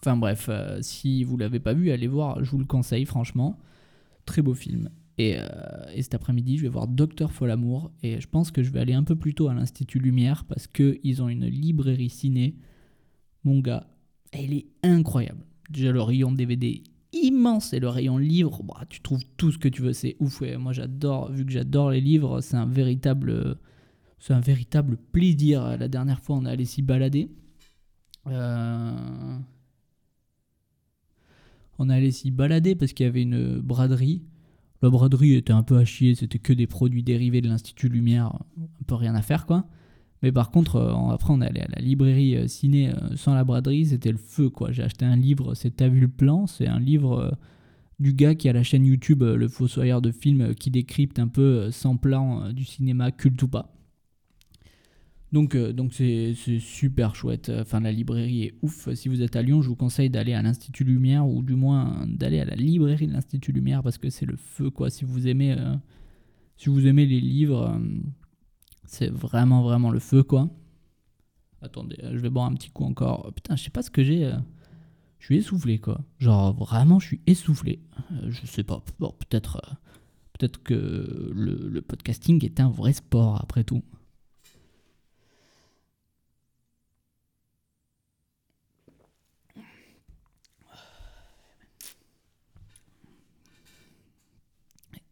Enfin 0.00 0.16
bref, 0.16 0.48
si 0.80 1.24
vous 1.24 1.36
l'avez 1.36 1.60
pas 1.60 1.74
vu, 1.74 1.90
allez 1.90 2.06
voir, 2.06 2.42
je 2.42 2.50
vous 2.50 2.58
le 2.58 2.64
conseille 2.64 3.04
franchement. 3.04 3.58
Très 4.24 4.40
beau 4.40 4.54
film. 4.54 4.88
Euh, 5.20 5.84
et, 5.94 6.02
cet 6.02 6.14
après-midi, 6.14 6.56
je 6.56 6.62
vais 6.62 6.68
voir 6.68 6.88
Docteur 6.88 7.32
Folamour. 7.32 7.90
Et 8.02 8.20
je 8.20 8.28
pense 8.28 8.50
que 8.50 8.62
je 8.62 8.70
vais 8.70 8.80
aller 8.80 8.94
un 8.94 9.04
peu 9.04 9.16
plus 9.16 9.34
tôt 9.34 9.48
à 9.48 9.54
l'Institut 9.54 9.98
Lumière 9.98 10.44
parce 10.44 10.66
qu'ils 10.66 11.22
ont 11.22 11.28
une 11.28 11.46
librairie 11.46 12.10
ciné. 12.10 12.56
Mon 13.44 13.60
gars, 13.60 13.86
elle 14.32 14.52
est 14.52 14.66
incroyable. 14.82 15.44
Déjà, 15.70 15.92
le 15.92 16.02
rayon 16.02 16.32
DVD 16.32 16.82
immense 17.12 17.72
et 17.72 17.80
le 17.80 17.88
rayon 17.88 18.18
livre, 18.18 18.62
bah, 18.62 18.84
tu 18.88 19.00
trouves 19.00 19.24
tout 19.36 19.52
ce 19.52 19.58
que 19.58 19.68
tu 19.68 19.82
veux. 19.82 19.92
C'est 19.92 20.16
ouf. 20.20 20.42
moi, 20.58 20.72
j'adore, 20.72 21.30
vu 21.30 21.44
que 21.44 21.52
j'adore 21.52 21.90
les 21.90 22.00
livres, 22.00 22.40
c'est 22.40 22.56
un 22.56 22.66
véritable. 22.66 23.56
C'est 24.18 24.34
un 24.34 24.40
véritable 24.40 24.98
plaisir. 25.12 25.78
La 25.78 25.88
dernière 25.88 26.20
fois, 26.20 26.36
on 26.36 26.44
est 26.44 26.50
allé 26.50 26.66
s'y 26.66 26.82
balader. 26.82 27.30
Euh, 28.26 29.38
on 31.78 31.88
est 31.88 31.94
allé 31.94 32.10
s'y 32.10 32.30
balader 32.30 32.74
parce 32.74 32.92
qu'il 32.92 33.06
y 33.06 33.08
avait 33.08 33.22
une 33.22 33.60
braderie 33.60 34.22
la 34.82 34.88
braderie 34.88 35.34
était 35.34 35.52
un 35.52 35.62
peu 35.62 35.76
à 35.76 35.84
chier, 35.84 36.14
c'était 36.14 36.38
que 36.38 36.52
des 36.52 36.66
produits 36.66 37.02
dérivés 37.02 37.40
de 37.40 37.48
l'Institut 37.48 37.88
Lumière, 37.88 38.38
un 38.58 38.84
peu 38.86 38.94
rien 38.94 39.14
à 39.14 39.22
faire 39.22 39.46
quoi. 39.46 39.66
Mais 40.22 40.32
par 40.32 40.50
contre, 40.50 40.76
euh, 40.76 41.12
après 41.12 41.32
on 41.32 41.40
est 41.40 41.46
allé 41.46 41.60
à 41.60 41.68
la 41.68 41.80
librairie 41.80 42.36
euh, 42.36 42.46
ciné 42.46 42.90
euh, 42.90 43.16
sans 43.16 43.34
la 43.34 43.44
braderie, 43.44 43.86
c'était 43.86 44.12
le 44.12 44.18
feu 44.18 44.50
quoi. 44.50 44.70
J'ai 44.70 44.82
acheté 44.82 45.04
un 45.04 45.16
livre, 45.16 45.54
c'est 45.54 45.76
T'as 45.76 45.88
vu 45.88 46.00
le 46.00 46.08
plan? 46.08 46.46
C'est 46.46 46.66
un 46.66 46.78
livre 46.78 47.38
du 47.98 48.12
gars 48.12 48.34
qui 48.34 48.48
a 48.48 48.52
la 48.52 48.62
chaîne 48.62 48.84
YouTube 48.84 49.22
Le 49.22 49.48
Fossoyeur 49.48 50.02
de 50.02 50.10
films 50.10 50.54
qui 50.54 50.70
décrypte 50.70 51.18
un 51.18 51.28
peu 51.28 51.70
sans 51.70 51.96
plan 51.96 52.52
du 52.52 52.64
cinéma 52.64 53.12
culte 53.12 53.42
ou 53.42 53.48
pas. 53.48 53.74
Donc 55.32 55.56
donc 55.56 55.94
c'est 55.94 56.34
super 56.34 57.14
chouette. 57.14 57.52
Enfin 57.60 57.80
la 57.80 57.92
librairie 57.92 58.44
est 58.44 58.54
ouf. 58.62 58.92
Si 58.94 59.08
vous 59.08 59.22
êtes 59.22 59.36
à 59.36 59.42
Lyon, 59.42 59.62
je 59.62 59.68
vous 59.68 59.76
conseille 59.76 60.10
d'aller 60.10 60.34
à 60.34 60.42
l'Institut 60.42 60.84
Lumière 60.84 61.26
ou 61.26 61.42
du 61.42 61.54
moins 61.54 62.04
d'aller 62.06 62.40
à 62.40 62.44
la 62.44 62.56
librairie 62.56 63.06
de 63.06 63.12
l'Institut 63.12 63.52
Lumière 63.52 63.82
parce 63.82 63.96
que 63.96 64.10
c'est 64.10 64.26
le 64.26 64.36
feu 64.36 64.70
quoi. 64.70 64.90
Si 64.90 65.04
vous 65.04 65.28
aimez 65.28 65.56
si 66.56 66.68
vous 66.68 66.86
aimez 66.86 67.06
les 67.06 67.20
livres, 67.20 67.80
c'est 68.90 69.08
vraiment 69.08 69.62
vraiment 69.62 69.90
le 69.90 70.00
feu 70.00 70.24
quoi. 70.24 70.50
Attendez, 71.62 71.96
je 72.02 72.18
vais 72.18 72.28
boire 72.28 72.46
un 72.46 72.54
petit 72.54 72.70
coup 72.70 72.84
encore. 72.84 73.32
Putain, 73.32 73.54
je 73.54 73.62
sais 73.62 73.70
pas 73.70 73.82
ce 73.82 73.90
que 73.90 74.02
j'ai. 74.02 74.32
Je 75.20 75.26
suis 75.26 75.36
essoufflé 75.36 75.78
quoi. 75.78 76.00
Genre 76.18 76.52
vraiment, 76.52 76.98
je 76.98 77.06
suis 77.06 77.20
essoufflé. 77.26 77.80
je 78.28 78.46
sais 78.46 78.64
pas. 78.64 78.82
Bon, 78.98 79.14
peut-être 79.18 79.60
peut-être 80.32 80.62
que 80.62 81.30
le, 81.34 81.80
podcasting 81.82 82.44
est 82.44 82.58
un 82.60 82.68
vrai 82.68 82.92
sport 82.92 83.40
après 83.40 83.62
tout. 83.64 83.82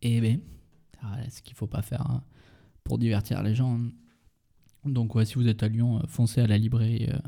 et 0.03 0.21
B. 0.21 0.41
ce 1.31 1.43
qu'il 1.43 1.55
faut 1.57 1.67
pas 1.67 1.83
faire 1.83 2.03
hein, 2.03 2.23
pour 2.88 2.99
divertir 2.99 3.42
les 3.42 3.54
gens. 3.54 3.78
Donc 4.87 5.14
ouais, 5.14 5.26
si 5.26 5.35
vous 5.35 5.47
êtes 5.47 5.62
à 5.62 5.68
Lyon, 5.68 5.99
euh, 5.99 6.07
foncez 6.09 6.40
à 6.40 6.47
la 6.47 6.57
librairie 6.57 7.07
euh, 7.11 7.18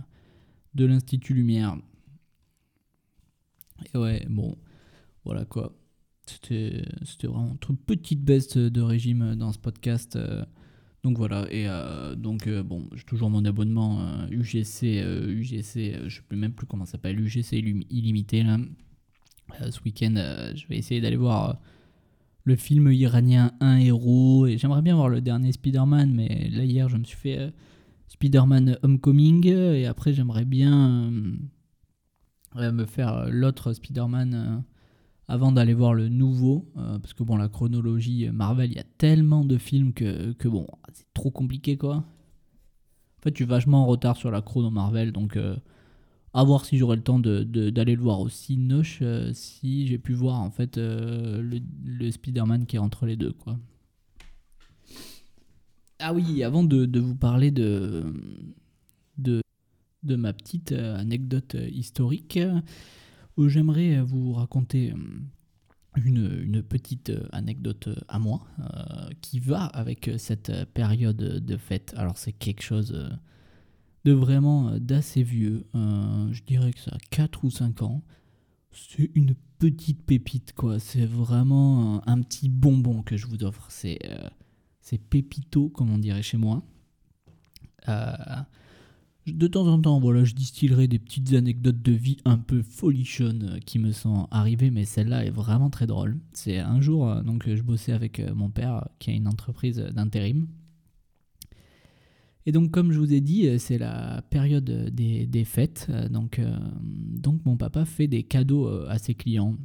de 0.74 0.86
l'Institut 0.86 1.34
Lumière. 1.34 1.76
Et 3.92 3.98
ouais, 3.98 4.26
bon, 4.28 4.56
voilà 5.24 5.44
quoi. 5.44 5.76
C'était 6.26 6.82
vraiment 7.24 7.58
une 7.68 7.76
petite 7.76 8.22
baisse 8.24 8.56
de 8.56 8.80
régime 8.80 9.34
dans 9.34 9.52
ce 9.52 9.58
podcast. 9.58 10.16
Euh. 10.16 10.44
donc 11.02 11.18
voilà, 11.18 11.46
et 11.50 11.66
donc 12.16 12.48
bon, 12.48 12.88
j'ai 12.94 13.04
toujours 13.04 13.30
mon 13.30 13.44
abonnement 13.44 14.26
UGC, 14.30 15.02
UGC, 15.28 16.08
je 16.08 16.20
sais 16.20 16.36
même 16.36 16.52
plus 16.52 16.66
comment 16.66 16.86
ça 16.86 16.92
s'appelle, 16.92 17.18
UGC 17.18 17.52
illimité 17.90 18.44
là. 18.44 18.58
ce 19.70 19.80
week-end, 19.80 20.14
je 20.54 20.66
vais 20.68 20.78
essayer 20.78 21.00
d'aller 21.00 21.16
voir 21.16 21.58
le 22.44 22.56
film 22.56 22.90
iranien 22.92 23.52
Un 23.60 23.78
héros. 23.78 24.46
Et 24.46 24.58
j'aimerais 24.58 24.82
bien 24.82 24.94
voir 24.94 25.08
le 25.08 25.20
dernier 25.20 25.52
Spider-Man, 25.52 26.12
mais 26.12 26.48
là 26.50 26.64
hier 26.64 26.88
je 26.88 26.96
me 26.96 27.04
suis 27.04 27.16
fait 27.16 27.38
euh, 27.38 27.50
Spider-Man 28.08 28.78
Homecoming. 28.82 29.46
Et 29.46 29.86
après 29.86 30.12
j'aimerais 30.12 30.44
bien 30.44 31.12
euh, 32.56 32.72
me 32.72 32.84
faire 32.84 33.26
l'autre 33.30 33.72
Spider-Man 33.72 34.34
euh, 34.34 34.58
avant 35.28 35.52
d'aller 35.52 35.74
voir 35.74 35.94
le 35.94 36.08
nouveau. 36.08 36.72
parce 36.74 37.14
que 37.14 37.22
bon, 37.22 37.36
la 37.36 37.48
chronologie 37.48 38.28
Marvel, 38.30 38.70
il 38.70 38.76
y 38.76 38.80
a 38.80 38.86
tellement 38.98 39.44
de 39.44 39.58
films 39.58 39.92
que, 39.92 40.32
que 40.32 40.48
bon, 40.48 40.66
c'est 40.92 41.06
trop 41.14 41.30
compliqué 41.30 41.76
quoi. 41.76 41.96
En 41.96 43.22
fait, 43.22 43.30
je 43.30 43.36
suis 43.36 43.44
vachement 43.44 43.82
en 43.82 43.86
retard 43.86 44.16
sur 44.16 44.30
la 44.30 44.40
chrono 44.40 44.70
Marvel, 44.70 45.12
donc 45.12 45.38
à 46.32 46.44
voir 46.44 46.64
si 46.64 46.78
j'aurai 46.78 46.96
le 46.96 47.02
temps 47.02 47.18
d'aller 47.18 47.44
de, 47.44 47.82
le 47.92 48.02
voir 48.02 48.20
aussi 48.20 48.56
Noche, 48.56 49.00
euh, 49.02 49.32
si 49.34 49.86
j'ai 49.86 49.98
pu 49.98 50.12
voir 50.12 50.40
en 50.40 50.50
fait 50.50 50.78
euh, 50.78 51.42
le, 51.42 52.10
Spider-Man 52.10 52.66
qui 52.66 52.76
est 52.76 52.80
entre 52.80 53.06
les 53.06 53.16
deux 53.16 53.32
quoi. 53.32 53.58
Ah 55.98 56.14
oui, 56.14 56.42
avant 56.42 56.64
de, 56.64 56.98
vous 56.98 57.14
parler 57.14 57.50
de, 57.50 58.04
de, 59.18 59.42
de 60.02 60.16
ma 60.16 60.32
petite 60.32 60.72
euh, 60.72 60.96
anecdote 60.96 61.56
historique, 61.70 62.38
j'aimerais 63.38 64.00
vous 64.02 64.32
raconter 64.32 64.94
une, 65.96 66.42
une, 66.42 66.62
petite 66.62 67.10
anecdote 67.32 67.88
à 68.08 68.18
moi 68.18 68.46
qui 69.22 69.40
va 69.40 69.64
avec 69.64 70.10
cette 70.18 70.52
période 70.74 71.16
de 71.16 71.56
fête. 71.56 71.94
Alors 71.96 72.18
c'est 72.18 72.32
quelque 72.32 72.62
chose 72.62 72.94
de 74.04 74.12
vraiment 74.12 74.68
euh, 74.68 74.78
d'assez 74.78 75.22
vieux. 75.22 75.66
Euh, 75.74 76.32
je 76.32 76.42
dirais 76.42 76.72
que 76.72 76.80
ça 76.80 76.92
a 76.92 76.98
4 77.10 77.44
ou 77.44 77.50
5 77.50 77.82
ans. 77.82 78.02
C'est 78.72 79.10
une 79.14 79.34
petite 79.58 80.02
pépite, 80.02 80.52
quoi. 80.54 80.78
C'est 80.78 81.06
vraiment 81.06 82.06
un, 82.08 82.22
petit 82.22 82.48
bonbon 82.48 83.02
que 83.02 83.16
je 83.16 83.26
vous 83.26 83.42
offre. 83.44 83.66
C'est 83.68 83.98
euh, 84.04 84.96
pépito, 85.10 85.68
comme 85.68 85.90
on 85.90 85.98
dirait 85.98 86.22
chez 86.22 86.36
moi. 86.36 86.62
de 89.26 89.46
temps 89.46 89.66
en 89.66 89.80
temps, 89.80 90.00
voilà, 90.00 90.24
je 90.24 90.34
distillerai 90.34 90.88
des 90.88 90.98
petites 90.98 91.32
anecdotes 91.34 91.82
de 91.82 91.92
vie 91.92 92.16
un 92.24 92.38
peu 92.38 92.62
folichonnes 92.62 93.60
qui 93.66 93.78
me 93.78 93.92
sont 93.92 94.28
arrivées, 94.30 94.70
mais 94.70 94.84
celle-là 94.84 95.24
est 95.24 95.30
vraiment 95.30 95.70
très 95.70 95.86
drôle. 95.86 96.18
C'est 96.32 96.58
un 96.58 96.80
jour, 96.80 97.22
donc, 97.22 97.48
je 97.48 97.62
bossais 97.62 97.92
avec 97.92 98.20
mon 98.34 98.50
père 98.50 98.88
qui 98.98 99.10
a 99.10 99.14
une 99.14 99.28
entreprise 99.28 99.78
d'intérim. 99.78 100.46
Et 102.46 102.52
donc, 102.52 102.70
comme 102.70 102.92
je 102.92 102.98
vous 102.98 103.12
ai 103.12 103.20
dit, 103.20 103.46
euh, 103.46 103.58
c'est 103.58 103.78
la 103.78 104.22
période 104.30 104.64
des, 104.64 105.44
fêtes. 105.44 105.86
Euh, 105.90 106.08
donc, 106.08 106.38
euh, 106.38 106.56
donc, 106.82 107.44
mon 107.44 107.56
papa 107.56 107.84
fait 107.84 108.06
des 108.06 108.22
cadeaux 108.22 108.68
à 108.68 108.98
ses 108.98 109.14
clients. 109.14 109.56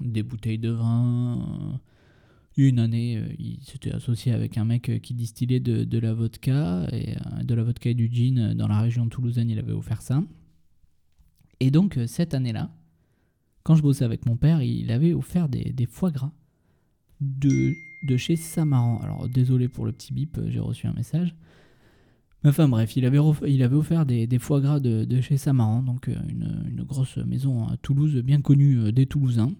Des 0.00 0.22
bouteilles 0.22 0.58
de 0.58 0.70
vin. 0.70 1.80
Une 2.58 2.78
année, 2.78 3.22
il 3.38 3.62
s'était 3.64 3.92
associé 3.92 4.32
avec 4.32 4.56
un 4.56 4.64
mec 4.64 5.02
qui 5.02 5.12
distillait 5.12 5.60
de, 5.60 5.98
la 5.98 6.14
vodka, 6.14 6.86
et 6.90 7.14
de 7.44 7.54
la 7.54 7.62
vodka 7.62 7.90
et 7.90 7.94
du 7.94 8.08
gin 8.10 8.54
dans 8.54 8.68
la 8.68 8.80
région 8.80 9.08
toulousaine, 9.08 9.50
il 9.50 9.58
avait 9.58 9.72
offert 9.72 10.00
ça. 10.00 10.22
Et 11.60 11.70
donc, 11.70 11.98
cette 12.06 12.32
année-là, 12.32 12.70
quand 13.62 13.74
je 13.74 13.82
bossais 13.82 14.04
avec 14.06 14.24
mon 14.24 14.36
père, 14.36 14.62
il 14.62 14.90
avait 14.90 15.12
offert 15.12 15.50
des, 15.50 15.86
foie 15.86 16.10
gras 16.10 16.32
de, 17.20 17.74
de 18.06 18.16
chez 18.16 18.36
Samaran. 18.36 19.00
Alors, 19.02 19.28
désolé 19.28 19.68
pour 19.68 19.84
le 19.84 19.92
petit 19.92 20.14
bip, 20.14 20.40
j'ai 20.48 20.60
reçu 20.60 20.86
un 20.86 20.94
message. 20.94 21.34
Enfin 22.46 22.68
bref, 22.68 22.96
il 22.96 23.04
avait, 23.04 23.18
offert 23.18 24.06
des, 24.06 24.38
foie 24.38 24.60
gras 24.60 24.78
de, 24.78 25.20
chez 25.20 25.36
Samaran, 25.36 25.82
donc 25.82 26.08
euh, 26.08 26.14
une, 26.28 26.84
grosse 26.84 27.16
maison 27.16 27.66
à 27.66 27.76
Toulouse, 27.76 28.22
bien 28.22 28.40
connue 28.40 28.78
euh, 28.78 28.92
des 28.92 29.06
Toulousains. 29.06 29.52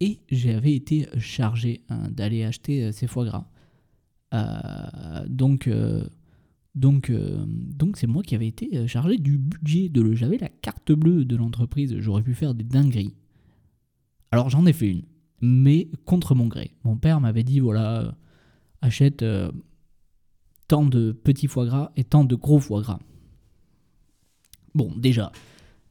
Et 0.00 0.18
j'avais 0.30 0.74
été 0.74 1.08
chargé 1.16 1.80
hein, 1.88 2.10
d'aller 2.10 2.44
acheter 2.44 2.84
euh, 2.84 2.92
ces 2.92 3.06
foie 3.06 3.24
gras. 3.24 3.46
donc, 5.26 5.70
donc, 6.74 7.10
donc 7.10 7.96
c'est 7.96 8.06
moi 8.06 8.22
qui 8.22 8.34
avais 8.34 8.46
été 8.46 8.86
chargé 8.86 9.16
du 9.16 9.38
budget 9.38 9.88
de 9.88 10.02
le. 10.02 10.14
J'avais 10.14 10.36
la 10.36 10.50
carte 10.50 10.92
bleue 10.92 11.24
de 11.24 11.34
l'entreprise, 11.34 11.96
j'aurais 11.98 12.22
pu 12.22 12.34
faire 12.34 12.54
des 12.54 12.64
dingueries. 12.64 13.14
Alors 14.32 14.50
j'en 14.50 14.66
ai 14.66 14.74
fait 14.74 14.90
une, 14.90 15.04
mais 15.40 15.88
contre 16.04 16.34
mon 16.34 16.46
gré. 16.46 16.72
Mon 16.84 16.98
père 16.98 17.22
m'avait 17.22 17.42
dit 17.42 17.58
voilà, 17.58 18.14
achète 18.82 19.24
tant 20.68 20.84
de 20.84 21.12
petits 21.12 21.48
foie 21.48 21.66
gras 21.66 21.90
et 21.96 22.04
tant 22.04 22.24
de 22.24 22.36
gros 22.36 22.60
foie 22.60 22.82
gras. 22.82 23.00
Bon, 24.74 24.92
déjà, 24.96 25.32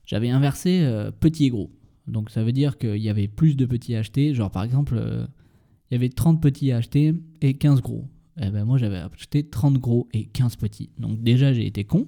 j'avais 0.05 0.29
inversé 0.29 0.81
euh, 0.83 1.11
petit 1.11 1.45
et 1.45 1.49
gros. 1.49 1.71
Donc 2.07 2.29
ça 2.29 2.43
veut 2.43 2.53
dire 2.53 2.77
qu'il 2.77 2.97
y 2.97 3.09
avait 3.09 3.27
plus 3.27 3.57
de 3.57 3.65
petits 3.65 3.95
achetés. 3.95 4.33
Genre 4.33 4.49
par 4.49 4.63
exemple, 4.63 4.95
euh, 4.97 5.25
il 5.89 5.95
y 5.95 5.97
avait 5.97 6.09
30 6.09 6.41
petits 6.41 6.71
à 6.71 6.77
acheter 6.77 7.13
et 7.41 7.55
15 7.55 7.81
gros. 7.81 8.05
Et 8.39 8.45
eh 8.45 8.49
ben 8.51 8.65
moi 8.65 8.77
j'avais 8.77 8.97
acheté 8.97 9.43
30 9.43 9.79
gros 9.79 10.07
et 10.13 10.25
15 10.25 10.55
petits. 10.57 10.91
Donc 10.99 11.21
déjà 11.21 11.51
j'ai 11.53 11.65
été 11.65 11.83
con. 11.83 12.07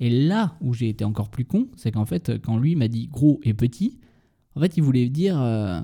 Et 0.00 0.08
là 0.08 0.56
où 0.62 0.72
j'ai 0.72 0.88
été 0.88 1.04
encore 1.04 1.28
plus 1.28 1.44
con, 1.44 1.68
c'est 1.76 1.92
qu'en 1.92 2.06
fait 2.06 2.40
quand 2.42 2.56
lui 2.56 2.74
m'a 2.74 2.88
dit 2.88 3.08
gros 3.08 3.38
et 3.42 3.52
petit, 3.52 3.98
en 4.56 4.60
fait 4.60 4.78
il 4.78 4.82
voulait 4.82 5.10
dire, 5.10 5.40
euh, 5.40 5.80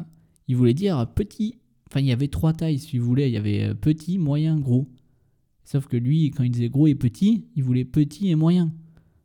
il 0.48 0.56
voulait 0.56 0.74
dire 0.74 1.06
petit. 1.14 1.58
Enfin 1.90 2.00
il 2.00 2.06
y 2.06 2.12
avait 2.12 2.28
trois 2.28 2.54
tailles 2.54 2.78
si 2.78 2.98
vous 2.98 3.06
voulez. 3.06 3.26
Il 3.26 3.34
y 3.34 3.36
avait 3.36 3.74
petit, 3.74 4.18
moyen, 4.18 4.58
gros. 4.58 4.88
Sauf 5.66 5.88
que 5.88 5.96
lui 5.96 6.30
quand 6.30 6.44
il 6.44 6.50
disait 6.50 6.70
gros 6.70 6.86
et 6.86 6.94
petit, 6.94 7.44
il 7.56 7.64
voulait 7.64 7.84
petit 7.84 8.30
et 8.30 8.36
moyen. 8.36 8.72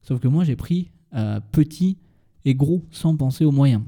Sauf 0.02 0.20
que 0.20 0.28
moi 0.28 0.44
j'ai 0.44 0.56
pris 0.58 0.90
euh, 1.14 1.40
petit 1.52 1.98
et 2.44 2.56
gros 2.56 2.84
sans 2.92 3.16
penser 3.16 3.46
au 3.46 3.52
moyen. 3.52 3.86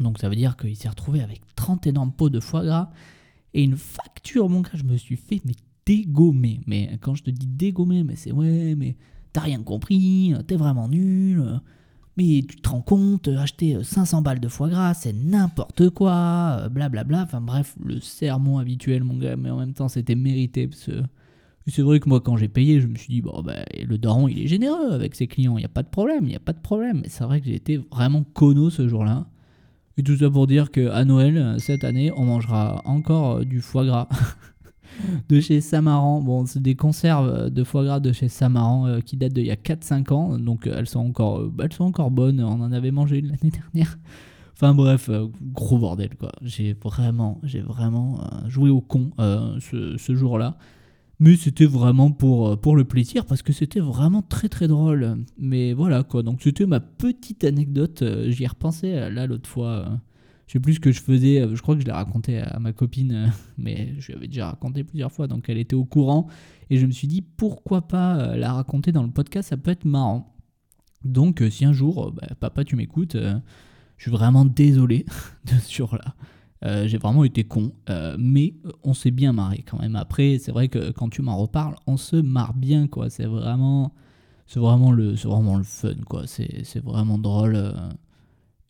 Donc 0.00 0.18
ça 0.18 0.30
veut 0.30 0.34
dire 0.34 0.56
qu'il 0.56 0.74
s'est 0.76 0.88
retrouvé 0.88 1.20
avec 1.20 1.42
30 1.54 1.86
énormes 1.86 2.12
pots 2.12 2.30
de 2.30 2.40
foie 2.40 2.64
gras 2.64 2.90
et 3.52 3.62
une 3.62 3.76
facture, 3.76 4.48
mon 4.48 4.62
gars, 4.62 4.70
je 4.74 4.84
me 4.84 4.96
suis 4.96 5.16
fait 5.16 5.42
mais 5.44 5.52
dégommer. 5.84 6.60
Mais 6.66 6.98
quand 7.02 7.14
je 7.14 7.24
te 7.24 7.30
dis 7.30 7.46
dégommer, 7.46 8.02
mais 8.02 8.16
c'est 8.16 8.32
ouais, 8.32 8.74
mais 8.74 8.96
t'as 9.34 9.42
rien 9.42 9.62
compris, 9.62 10.34
t'es 10.46 10.56
vraiment 10.56 10.88
nul. 10.88 11.60
Mais 12.16 12.44
tu 12.48 12.56
te 12.56 12.68
rends 12.68 12.80
compte, 12.80 13.28
acheter 13.28 13.84
500 13.84 14.22
balles 14.22 14.40
de 14.40 14.48
foie 14.48 14.70
gras, 14.70 14.94
c'est 14.94 15.12
n'importe 15.12 15.90
quoi, 15.90 16.68
blablabla. 16.70 16.88
Bla 16.88 17.04
bla. 17.04 17.22
Enfin 17.24 17.40
bref, 17.42 17.76
le 17.84 18.00
sermon 18.00 18.58
habituel, 18.58 19.04
mon 19.04 19.18
gars, 19.18 19.36
mais 19.36 19.50
en 19.50 19.58
même 19.58 19.74
temps, 19.74 19.88
c'était 19.88 20.16
mérité. 20.16 20.68
C'est 21.70 21.82
vrai 21.82 22.00
que 22.00 22.08
moi, 22.08 22.20
quand 22.20 22.36
j'ai 22.36 22.48
payé, 22.48 22.80
je 22.80 22.86
me 22.86 22.96
suis 22.96 23.12
dit, 23.12 23.20
bon, 23.20 23.42
bah, 23.42 23.64
le 23.86 23.98
daron, 23.98 24.28
il 24.28 24.40
est 24.42 24.46
généreux 24.46 24.92
avec 24.92 25.14
ses 25.14 25.26
clients, 25.26 25.56
il 25.56 25.60
n'y 25.60 25.66
a 25.66 25.70
pas 25.70 25.82
de 25.82 25.88
problème, 25.88 26.24
il 26.24 26.28
n'y 26.28 26.36
a 26.36 26.40
pas 26.40 26.52
de 26.52 26.60
problème. 26.60 27.00
Mais 27.02 27.08
c'est 27.08 27.24
vrai 27.24 27.40
que 27.40 27.46
j'ai 27.46 27.54
été 27.54 27.78
vraiment 27.92 28.24
cono 28.24 28.70
ce 28.70 28.88
jour-là. 28.88 29.26
Et 29.98 30.02
tout 30.04 30.16
ça 30.16 30.30
pour 30.30 30.46
dire 30.46 30.70
qu'à 30.70 31.04
Noël, 31.04 31.56
cette 31.58 31.82
année, 31.82 32.12
on 32.14 32.24
mangera 32.24 32.82
encore 32.84 33.38
euh, 33.38 33.44
du 33.44 33.60
foie 33.60 33.84
gras 33.84 34.08
de 35.28 35.40
chez 35.40 35.60
Samaran. 35.60 36.20
Bon, 36.20 36.46
c'est 36.46 36.62
des 36.62 36.76
conserves 36.76 37.50
de 37.50 37.64
foie 37.64 37.84
gras 37.84 37.98
de 37.98 38.12
chez 38.12 38.28
Samaran 38.28 38.86
euh, 38.86 39.00
qui 39.00 39.16
datent 39.16 39.32
d'il 39.32 39.46
y 39.46 39.50
a 39.50 39.56
4-5 39.56 40.12
ans. 40.12 40.38
Donc 40.38 40.68
elles 40.68 40.86
sont, 40.86 41.00
encore, 41.00 41.40
euh, 41.40 41.52
elles 41.60 41.72
sont 41.72 41.84
encore 41.84 42.12
bonnes. 42.12 42.40
On 42.40 42.60
en 42.60 42.70
avait 42.70 42.92
mangé 42.92 43.20
l'année 43.20 43.38
dernière. 43.74 43.98
Enfin 44.54 44.72
bref, 44.72 45.10
gros 45.52 45.78
bordel 45.78 46.16
quoi. 46.16 46.30
J'ai 46.42 46.74
vraiment, 46.74 47.40
j'ai 47.42 47.60
vraiment 47.60 48.20
joué 48.48 48.70
au 48.70 48.80
con 48.80 49.10
ce 49.18 50.14
jour-là. 50.14 50.58
Mais 51.20 51.36
c'était 51.36 51.66
vraiment 51.66 52.12
pour, 52.12 52.48
euh, 52.48 52.56
pour 52.56 52.76
le 52.76 52.84
plaisir 52.84 53.26
parce 53.26 53.42
que 53.42 53.52
c'était 53.52 53.80
vraiment 53.80 54.22
très 54.22 54.48
très 54.48 54.68
drôle. 54.68 55.24
Mais 55.36 55.72
voilà 55.72 56.04
quoi, 56.04 56.22
donc 56.22 56.42
c'était 56.42 56.66
ma 56.66 56.80
petite 56.80 57.42
anecdote. 57.44 58.02
Euh, 58.02 58.30
j'y 58.30 58.44
ai 58.44 58.46
repensé 58.46 58.92
euh, 58.92 59.10
là 59.10 59.26
l'autre 59.26 59.48
fois. 59.48 60.00
Je 60.46 60.54
sais 60.54 60.60
plus 60.60 60.74
ce 60.74 60.80
que 60.80 60.92
je 60.92 61.02
faisais, 61.02 61.46
je 61.52 61.60
crois 61.60 61.74
que 61.74 61.82
je 61.82 61.86
l'ai 61.86 61.92
raconté 61.92 62.38
à 62.38 62.58
ma 62.58 62.72
copine, 62.72 63.32
mais 63.58 63.94
je 63.98 64.12
l'avais 64.12 64.28
déjà 64.28 64.46
raconté 64.46 64.82
plusieurs 64.84 65.12
fois, 65.12 65.26
donc 65.26 65.48
elle 65.48 65.58
était 65.58 65.76
au 65.76 65.84
courant. 65.84 66.28
Et 66.70 66.78
je 66.78 66.86
me 66.86 66.92
suis 66.92 67.08
dit, 67.08 67.20
pourquoi 67.20 67.82
pas 67.82 68.34
la 68.36 68.52
raconter 68.52 68.92
dans 68.92 69.02
le 69.02 69.10
podcast, 69.10 69.50
ça 69.50 69.58
peut 69.58 69.70
être 69.70 69.84
marrant. 69.84 70.34
Donc 71.04 71.42
si 71.50 71.66
un 71.66 71.74
jour, 71.74 72.12
bah, 72.12 72.28
papa 72.40 72.64
tu 72.64 72.76
m'écoutes, 72.76 73.16
je 73.16 74.02
suis 74.02 74.10
vraiment 74.10 74.46
désolé 74.46 75.04
de 75.44 75.52
ce 75.60 75.74
jour-là. 75.74 76.14
Euh, 76.64 76.88
j'ai 76.88 76.98
vraiment 76.98 77.24
été 77.24 77.44
con, 77.44 77.72
euh, 77.88 78.16
mais 78.18 78.54
on 78.82 78.92
s'est 78.92 79.12
bien 79.12 79.32
marré 79.32 79.64
quand 79.68 79.78
même. 79.78 79.94
Après, 79.94 80.38
c'est 80.38 80.50
vrai 80.50 80.68
que 80.68 80.90
quand 80.90 81.08
tu 81.08 81.22
m'en 81.22 81.36
reparles, 81.36 81.76
on 81.86 81.96
se 81.96 82.16
marre 82.16 82.54
bien, 82.54 82.88
quoi. 82.88 83.10
C'est 83.10 83.26
vraiment, 83.26 83.94
c'est 84.46 84.58
vraiment 84.58 84.90
le, 84.90 85.14
c'est 85.14 85.28
vraiment 85.28 85.56
le 85.56 85.62
fun, 85.62 85.94
quoi. 86.08 86.26
C'est, 86.26 86.64
c'est 86.64 86.82
vraiment 86.82 87.18
drôle 87.18 87.54
euh, 87.54 87.72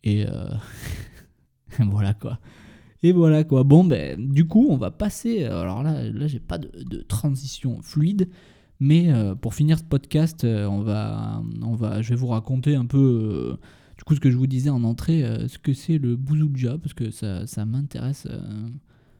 et 0.03 0.25
voilà 1.79 2.13
quoi. 2.13 2.39
Et 3.01 3.11
voilà 3.11 3.43
quoi. 3.43 3.63
Bon 3.63 3.83
ben, 3.83 4.31
du 4.31 4.45
coup, 4.47 4.67
on 4.69 4.77
va 4.77 4.91
passer. 4.91 5.45
Alors 5.45 5.81
là, 5.81 6.03
là, 6.09 6.27
j'ai 6.27 6.39
pas 6.39 6.59
de, 6.59 6.69
de, 6.83 7.01
transition 7.01 7.81
fluide, 7.81 8.29
mais 8.79 9.11
pour 9.41 9.55
finir 9.55 9.79
ce 9.79 9.83
podcast, 9.83 10.45
on 10.45 10.81
va, 10.81 11.41
on 11.63 11.75
va, 11.75 12.01
je 12.01 12.09
vais 12.09 12.15
vous 12.15 12.27
raconter 12.27 12.75
un 12.75 12.85
peu 12.85 13.57
du 13.99 14.05
coup, 14.05 14.15
ce 14.15 14.21
que 14.21 14.31
je 14.31 14.37
vous 14.37 14.47
disais 14.47 14.69
en 14.69 14.85
entrée, 14.85 15.25
euh, 15.25 15.49
ce 15.49 15.59
que 15.59 15.73
c'est 15.73 15.97
le 15.97 16.15
Bouzoudja, 16.15 16.77
parce 16.77 16.93
que 16.93 17.11
ça, 17.11 17.45
ça 17.47 17.65
m'intéresse. 17.65 18.27
Euh, 18.29 18.69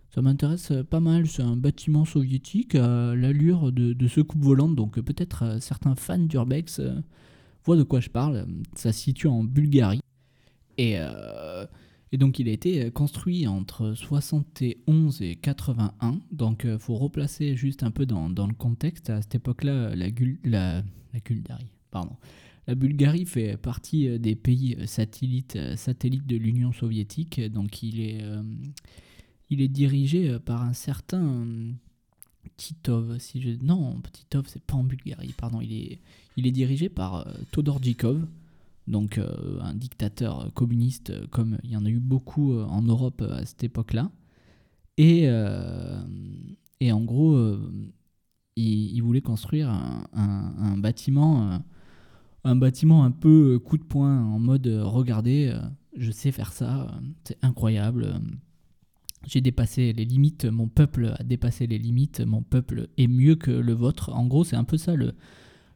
ça 0.09 0.21
m'intéresse 0.21 0.71
pas 0.89 1.01
mal, 1.01 1.27
c'est 1.27 1.43
un 1.43 1.57
bâtiment 1.57 2.05
soviétique 2.05 2.75
à 2.75 3.13
l'allure 3.13 3.73
de, 3.73 3.91
de 3.91 4.21
coupe 4.21 4.41
volante, 4.41 4.75
donc 4.75 4.99
peut-être 5.01 5.43
euh, 5.43 5.59
certains 5.59 5.95
fans 5.95 6.17
d'Urbex 6.17 6.81
voient 7.65 7.75
de 7.75 7.83
quoi 7.83 7.99
je 7.99 8.09
parle. 8.09 8.47
Ça 8.73 8.93
se 8.93 9.01
situe 9.01 9.27
en 9.27 9.43
Bulgarie. 9.43 9.99
Et, 10.77 10.97
donc 12.13 12.39
il 12.39 12.47
a 12.47 12.51
été 12.53 12.89
construit 12.89 13.47
entre 13.47 13.93
71 13.93 15.21
et 15.21 15.35
81, 15.35 16.21
donc 16.31 16.61
il 16.63 16.79
faut 16.79 16.95
replacer 16.95 17.55
juste 17.55 17.83
un 17.83 17.91
peu 17.91 18.05
dans, 18.05 18.29
le 18.29 18.53
contexte. 18.53 19.09
À 19.09 19.21
cette 19.21 19.35
époque-là, 19.35 19.93
la, 19.93 20.07
la, 20.45 20.83
la 21.13 21.19
Bulgarie, 21.19 21.67
pardon. 21.91 22.15
La 22.69 22.75
Bulgarie 22.75 23.25
fait 23.25 23.57
partie 23.57 24.07
euh, 24.07 24.19
des 24.19 24.35
pays 24.35 24.75
euh, 24.77 24.85
satellites, 24.85 25.55
euh, 25.55 25.75
satellites 25.75 26.27
de 26.27 26.35
l'Union 26.35 26.71
soviétique, 26.71 27.41
donc 27.51 27.81
il 27.81 27.99
est, 27.99 28.23
il 29.49 29.59
est 29.61 29.67
dirigé 29.67 30.37
par 30.37 30.61
un 30.61 30.73
certain 30.73 31.47
Titov. 32.57 33.17
Non, 33.63 33.99
Titov, 34.13 34.45
c'est 34.47 34.61
pas 34.61 34.75
en 34.75 34.83
Bulgarie, 34.83 35.33
pardon. 35.35 35.61
Il 35.61 35.73
est, 35.73 35.99
il 36.37 36.45
est 36.45 36.51
dirigé 36.51 36.89
par 36.89 37.27
Todorjikov, 37.51 38.27
donc 38.85 39.19
un 39.19 39.73
dictateur 39.73 40.53
communiste, 40.53 41.27
comme 41.29 41.57
il 41.63 41.71
y 41.71 41.75
en 41.75 41.85
a 41.85 41.89
eu 41.89 41.99
beaucoup 41.99 42.53
en 42.53 42.83
Europe 42.83 43.23
à 43.23 43.45
cette 43.47 43.63
époque-là. 43.63 44.11
Et, 44.99 45.23
et 46.79 46.91
en 46.91 47.01
gros, 47.03 47.57
il, 48.55 49.01
voulait 49.01 49.21
construire 49.21 49.71
un 50.13 50.77
bâtiment 50.77 51.63
un 52.43 52.55
bâtiment 52.55 53.03
un 53.03 53.11
peu 53.11 53.55
euh, 53.55 53.59
coup 53.59 53.77
de 53.77 53.83
poing 53.83 54.23
en 54.23 54.39
mode 54.39 54.67
euh, 54.67 54.83
regardez, 54.83 55.51
euh, 55.53 55.59
je 55.97 56.11
sais 56.11 56.31
faire 56.31 56.53
ça, 56.53 56.99
c'est 57.23 57.37
incroyable. 57.41 58.19
J'ai 59.25 59.41
dépassé 59.41 59.91
les 59.91 60.05
limites, 60.05 60.45
mon 60.45 60.67
peuple 60.67 61.13
a 61.17 61.23
dépassé 61.23 61.67
les 61.67 61.77
limites, 61.77 62.21
mon 62.21 62.41
peuple 62.41 62.87
est 62.97 63.07
mieux 63.07 63.35
que 63.35 63.51
le 63.51 63.73
vôtre. 63.73 64.11
En 64.13 64.25
gros, 64.25 64.45
c'est 64.45 64.55
un 64.55 64.63
peu 64.63 64.77
ça 64.77 64.95
le, 64.95 65.13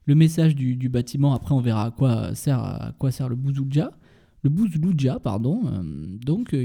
le 0.05 0.15
message 0.15 0.55
du, 0.55 0.87
bâtiment. 0.87 1.33
Après, 1.33 1.53
on 1.53 1.59
verra 1.59 1.85
à 1.85 1.91
quoi 1.91 2.33
sert, 2.35 2.59
à 2.59 2.93
quoi 2.97 3.11
sert 3.11 3.27
le 3.27 3.35
Bouzouja. 3.35 3.91
Le 4.43 4.49
Bouzouja, 4.49 5.19
pardon. 5.19 5.61
donc, 6.25 6.55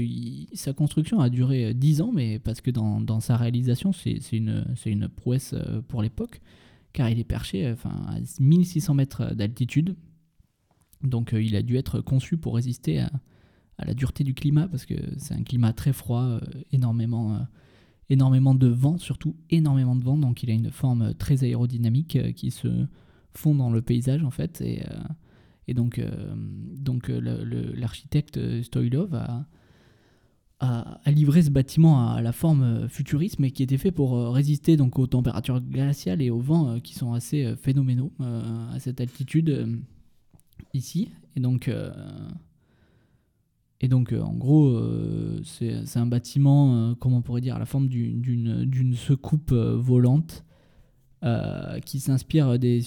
sa 0.53 0.71
construction 0.71 1.19
a 1.19 1.29
duré 1.29 1.73
10 1.73 2.01
ans, 2.01 2.11
mais 2.13 2.39
parce 2.39 2.61
que 2.61 2.71
dans, 2.71 3.01
dans 3.01 3.19
sa 3.19 3.35
réalisation, 3.35 3.91
c'est 3.91 4.31
une, 4.31 4.65
une 4.85 5.09
prouesse 5.09 5.55
pour 5.89 6.01
l'époque 6.01 6.39
car 6.93 7.09
il 7.09 7.19
est 7.19 7.25
perché 7.25 7.65
euh, 7.65 7.75
à 7.85 8.17
1600 8.39 8.93
mètres 8.93 9.33
d'altitude. 9.35 9.95
Donc 11.03 11.33
euh, 11.33 11.41
il 11.41 11.55
a 11.55 11.61
dû 11.61 11.77
être 11.77 12.01
conçu 12.01 12.37
pour 12.37 12.55
résister 12.55 12.99
à, 12.99 13.11
la 13.85 13.93
dureté 13.93 14.25
du 14.25 14.33
climat, 14.33 14.67
parce 14.67 14.85
que 14.85 14.95
c'est 15.17 15.33
un 15.33 15.43
climat 15.43 15.71
très 15.71 15.93
froid, 15.93 16.23
euh, 16.23 16.41
énormément, 16.73 17.39
énormément 18.09 18.53
de 18.53 18.67
vent, 18.67 18.97
surtout 18.97 19.37
énormément 19.49 19.95
de 19.95 20.03
vent, 20.03 20.17
donc 20.17 20.43
il 20.43 20.49
a 20.49 20.53
une 20.53 20.69
forme 20.69 21.13
très 21.13 21.45
aérodynamique 21.45 22.33
qui 22.33 22.51
se 22.51 22.67
fond 23.33 23.55
dans 23.55 23.71
le 23.71 23.81
paysage 23.81 24.23
en 24.25 24.31
fait. 24.31 24.61
Et, 24.61 25.73
donc, 25.73 26.01
donc 26.75 27.07
l'architecte 27.07 28.63
Stoylov 28.63 29.13
a, 29.13 29.45
à, 30.59 30.99
livrer 31.07 31.41
ce 31.41 31.49
bâtiment 31.49 32.09
à 32.09 32.21
la 32.21 32.31
forme 32.31 32.63
euh, 32.63 32.87
futuriste, 32.89 33.39
mais 33.39 33.51
qui 33.51 33.63
était 33.63 33.77
fait 33.77 33.91
pour 33.91 34.17
euh, 34.17 34.29
résister 34.29 34.75
donc 34.75 34.99
aux 34.99 35.07
températures 35.07 35.61
glaciales 35.61 36.21
et 36.21 36.29
aux 36.29 36.39
vents 36.39 36.69
euh, 36.69 36.79
qui 36.79 36.95
sont 36.95 37.13
assez 37.13 37.55
phénoménaux 37.55 38.11
à 38.19 38.79
cette 38.79 38.99
altitude 38.99 39.79
ici. 40.73 41.11
Et 41.35 41.39
donc, 41.39 41.71
et 43.81 43.87
donc 43.87 44.13
en 44.13 44.33
gros, 44.33 44.79
c'est 45.43 45.97
un 45.97 46.05
bâtiment, 46.05 46.95
comment 46.95 47.17
on 47.17 47.21
pourrait 47.21 47.41
dire, 47.41 47.55
à 47.55 47.59
la 47.59 47.65
forme 47.65 47.87
d'une 47.87 48.95
secoupe 48.95 49.51
volante 49.51 50.43
qui 51.85 51.99
s'inspire 51.99 52.59
des, 52.59 52.81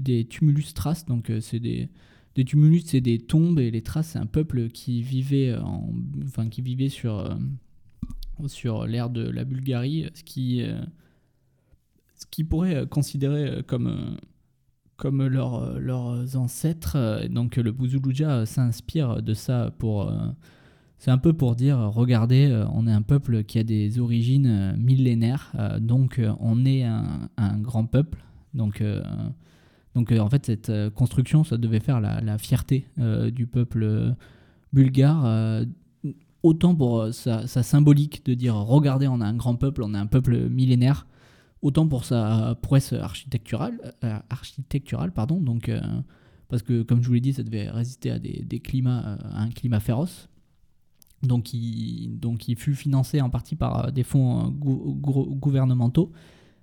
des 0.00 0.24
tumulus 0.24 0.74
traces. 0.74 1.06
Donc 1.06 1.30
c'est 1.40 1.60
des 1.60 1.88
des 2.34 2.44
tumulus, 2.44 2.82
c'est 2.86 3.00
des 3.00 3.18
tombes 3.18 3.58
et 3.58 3.70
les 3.70 3.82
traces, 3.82 4.10
c'est 4.10 4.18
un 4.18 4.26
peuple 4.26 4.68
qui 4.68 5.02
vivait, 5.02 5.54
en, 5.56 5.90
enfin, 6.24 6.48
qui 6.48 6.62
vivait 6.62 6.88
sur, 6.88 7.18
euh, 7.18 7.34
sur 8.46 8.86
l'ère 8.86 9.10
de 9.10 9.28
la 9.28 9.44
Bulgarie, 9.44 10.08
ce 10.14 10.22
qui, 10.22 10.62
euh, 10.62 10.80
ce 12.14 12.26
qui 12.30 12.44
pourrait 12.44 12.86
considérer 12.86 13.62
comme, 13.66 14.16
comme 14.96 15.26
leur, 15.26 15.78
leurs 15.78 16.36
ancêtres. 16.36 17.26
Donc 17.28 17.56
le 17.56 17.72
Buzuluja 17.72 18.46
s'inspire 18.46 19.22
de 19.22 19.34
ça 19.34 19.72
pour. 19.78 20.10
c'est 20.98 21.10
un 21.10 21.18
peu 21.18 21.32
pour 21.32 21.56
dire, 21.56 21.78
regardez, 21.78 22.64
on 22.72 22.86
est 22.86 22.92
un 22.92 23.02
peuple 23.02 23.42
qui 23.44 23.58
a 23.58 23.64
des 23.64 23.98
origines 23.98 24.76
millénaires, 24.78 25.52
donc 25.80 26.20
on 26.38 26.64
est 26.64 26.84
un, 26.84 27.28
un 27.36 27.58
grand 27.58 27.86
peuple. 27.86 28.18
Donc 28.54 28.82
donc 29.94 30.10
euh, 30.10 30.18
en 30.18 30.28
fait, 30.28 30.46
cette 30.46 30.70
euh, 30.70 30.90
construction, 30.90 31.44
ça 31.44 31.56
devait 31.56 31.80
faire 31.80 32.00
la, 32.00 32.38
fierté 32.38 32.86
euh, 32.98 33.30
du 33.30 33.46
peuple 33.46 34.14
bulgare. 34.72 35.64
autant 36.42 36.74
pour 36.74 37.08
sa, 37.12 37.46
symbolique 37.46 38.24
de 38.24 38.34
dire 38.34 38.54
regardez, 38.54 39.06
on 39.08 39.20
a 39.20 39.26
un 39.26 39.34
grand 39.34 39.56
peuple, 39.56 39.82
on 39.82 39.94
a 39.94 40.00
un 40.00 40.06
peuple 40.06 40.48
millénaire, 40.48 41.06
autant 41.60 41.86
pour 41.86 42.04
sa 42.04 42.56
prouesse 42.62 42.92
architecturale, 42.94 43.94
architecturale 44.30 45.12
pardon, 45.12 45.40
donc, 45.40 45.70
parce 46.48 46.62
que 46.62 46.82
comme 46.82 47.02
je 47.02 47.08
vous 47.08 47.14
l'ai 47.14 47.20
dit, 47.20 47.34
ça 47.34 47.42
devait 47.42 47.68
résister 47.68 48.10
à, 48.10 48.18
des, 48.18 48.60
climats, 48.60 49.18
à 49.22 49.42
un 49.42 49.50
climat 49.50 49.80
féroce. 49.80 50.28
Donc 51.22 51.50
donc 52.08 52.48
il 52.48 52.56
fut 52.56 52.74
financé 52.74 53.20
en 53.20 53.30
partie 53.30 53.54
par 53.54 53.92
des 53.92 54.02
fonds 54.02 54.48
gouvernementaux, 54.48 56.10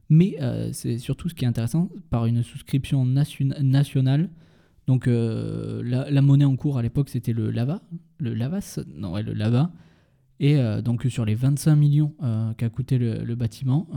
mais 0.10 0.38
c'est 0.74 0.98
surtout 0.98 1.30
ce 1.30 1.36
qui 1.36 1.46
est 1.46 1.48
intéressant, 1.48 1.90
par 2.10 2.26
une 2.26 2.44
souscription 2.44 3.06
nationale 3.06 4.30
donc 4.90 5.08
euh, 5.08 5.84
la, 5.84 6.22
monnaie 6.24 6.46
en 6.46 6.56
cours 6.56 6.80
à 6.80 6.82
l'époque 6.82 7.10
c'était 7.10 7.32
le 7.32 7.52
lava, 7.52 7.84
le 8.18 8.34
lavas, 8.34 8.80
non 8.96 9.16
le 9.18 9.34
lava. 9.34 9.72
Et 10.40 10.58
euh, 10.58 10.82
donc 10.82 11.04
sur 11.04 11.26
les 11.26 11.36
25 11.36 11.76
millions 11.76 12.16
euh, 12.24 12.54
qu'a 12.56 12.70
coûté 12.70 12.98
le, 12.98 13.36
bâtiment, 13.36 13.88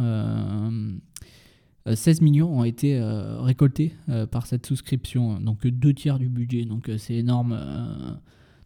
16 1.87 2.21
millions 2.21 2.59
ont 2.59 2.65
été 2.65 3.01
récoltés 3.41 3.95
par 4.31 4.47
cette 4.47 4.67
souscription, 4.67 5.41
donc 5.41 5.67
deux 5.67 5.95
tiers 5.95 6.19
du 6.19 6.29
budget, 6.29 6.67
donc 6.67 6.91
c'est 6.99 7.15
énorme. 7.15 7.59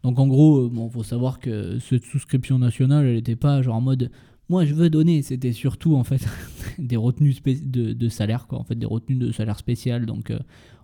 donc 0.03 0.19
en 0.19 0.27
gros, 0.27 0.69
bon, 0.69 0.91
faut 0.91 1.05
savoir 1.05 1.39
que 1.39 1.79
cette 1.79 2.05
souscription 2.05 2.59
nationale, 2.59 3.07
elle 3.07 3.15
n'était 3.15 3.37
pas 3.37 3.63
genre 3.63 3.77
en 3.77 3.81
mode 3.81 4.11
moi 4.49 4.65
je 4.65 4.75
veux 4.75 4.91
donner, 4.91 5.23
c'était 5.23 5.53
surtout 5.53 5.97
en 5.97 6.05
fait 6.05 6.25
des 6.79 6.97
retenues 6.97 7.35
de, 7.45 8.09
salaire, 8.09 8.47
quoi, 8.47 8.59
en 8.59 8.65
fait 8.65 8.77
des 8.77 8.87
retenues 8.87 9.19
de 9.19 9.33
salaire 9.33 9.59
spécial. 9.59 10.07
Donc 10.07 10.33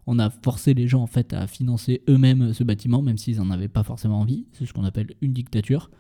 on 0.07 0.19
a 0.19 0.31
forcé 0.31 0.75
les 0.75 0.89
gens 0.89 1.03
en 1.03 1.07
fait 1.07 1.33
à 1.33 1.47
financer 1.47 2.03
eux-mêmes 2.09 2.53
ce 2.53 2.65
bâtiment, 2.65 3.03
même 3.03 3.19
s'ils 3.19 3.37
n'en 3.37 3.51
avaient 3.51 3.69
pas 3.69 3.83
forcément 3.83 4.21
envie. 4.21 4.47
C'est 4.53 4.67
ce 4.67 4.73
qu'on 4.73 4.85
appelle 4.85 5.15
une 5.21 5.33
dictature. 5.33 5.91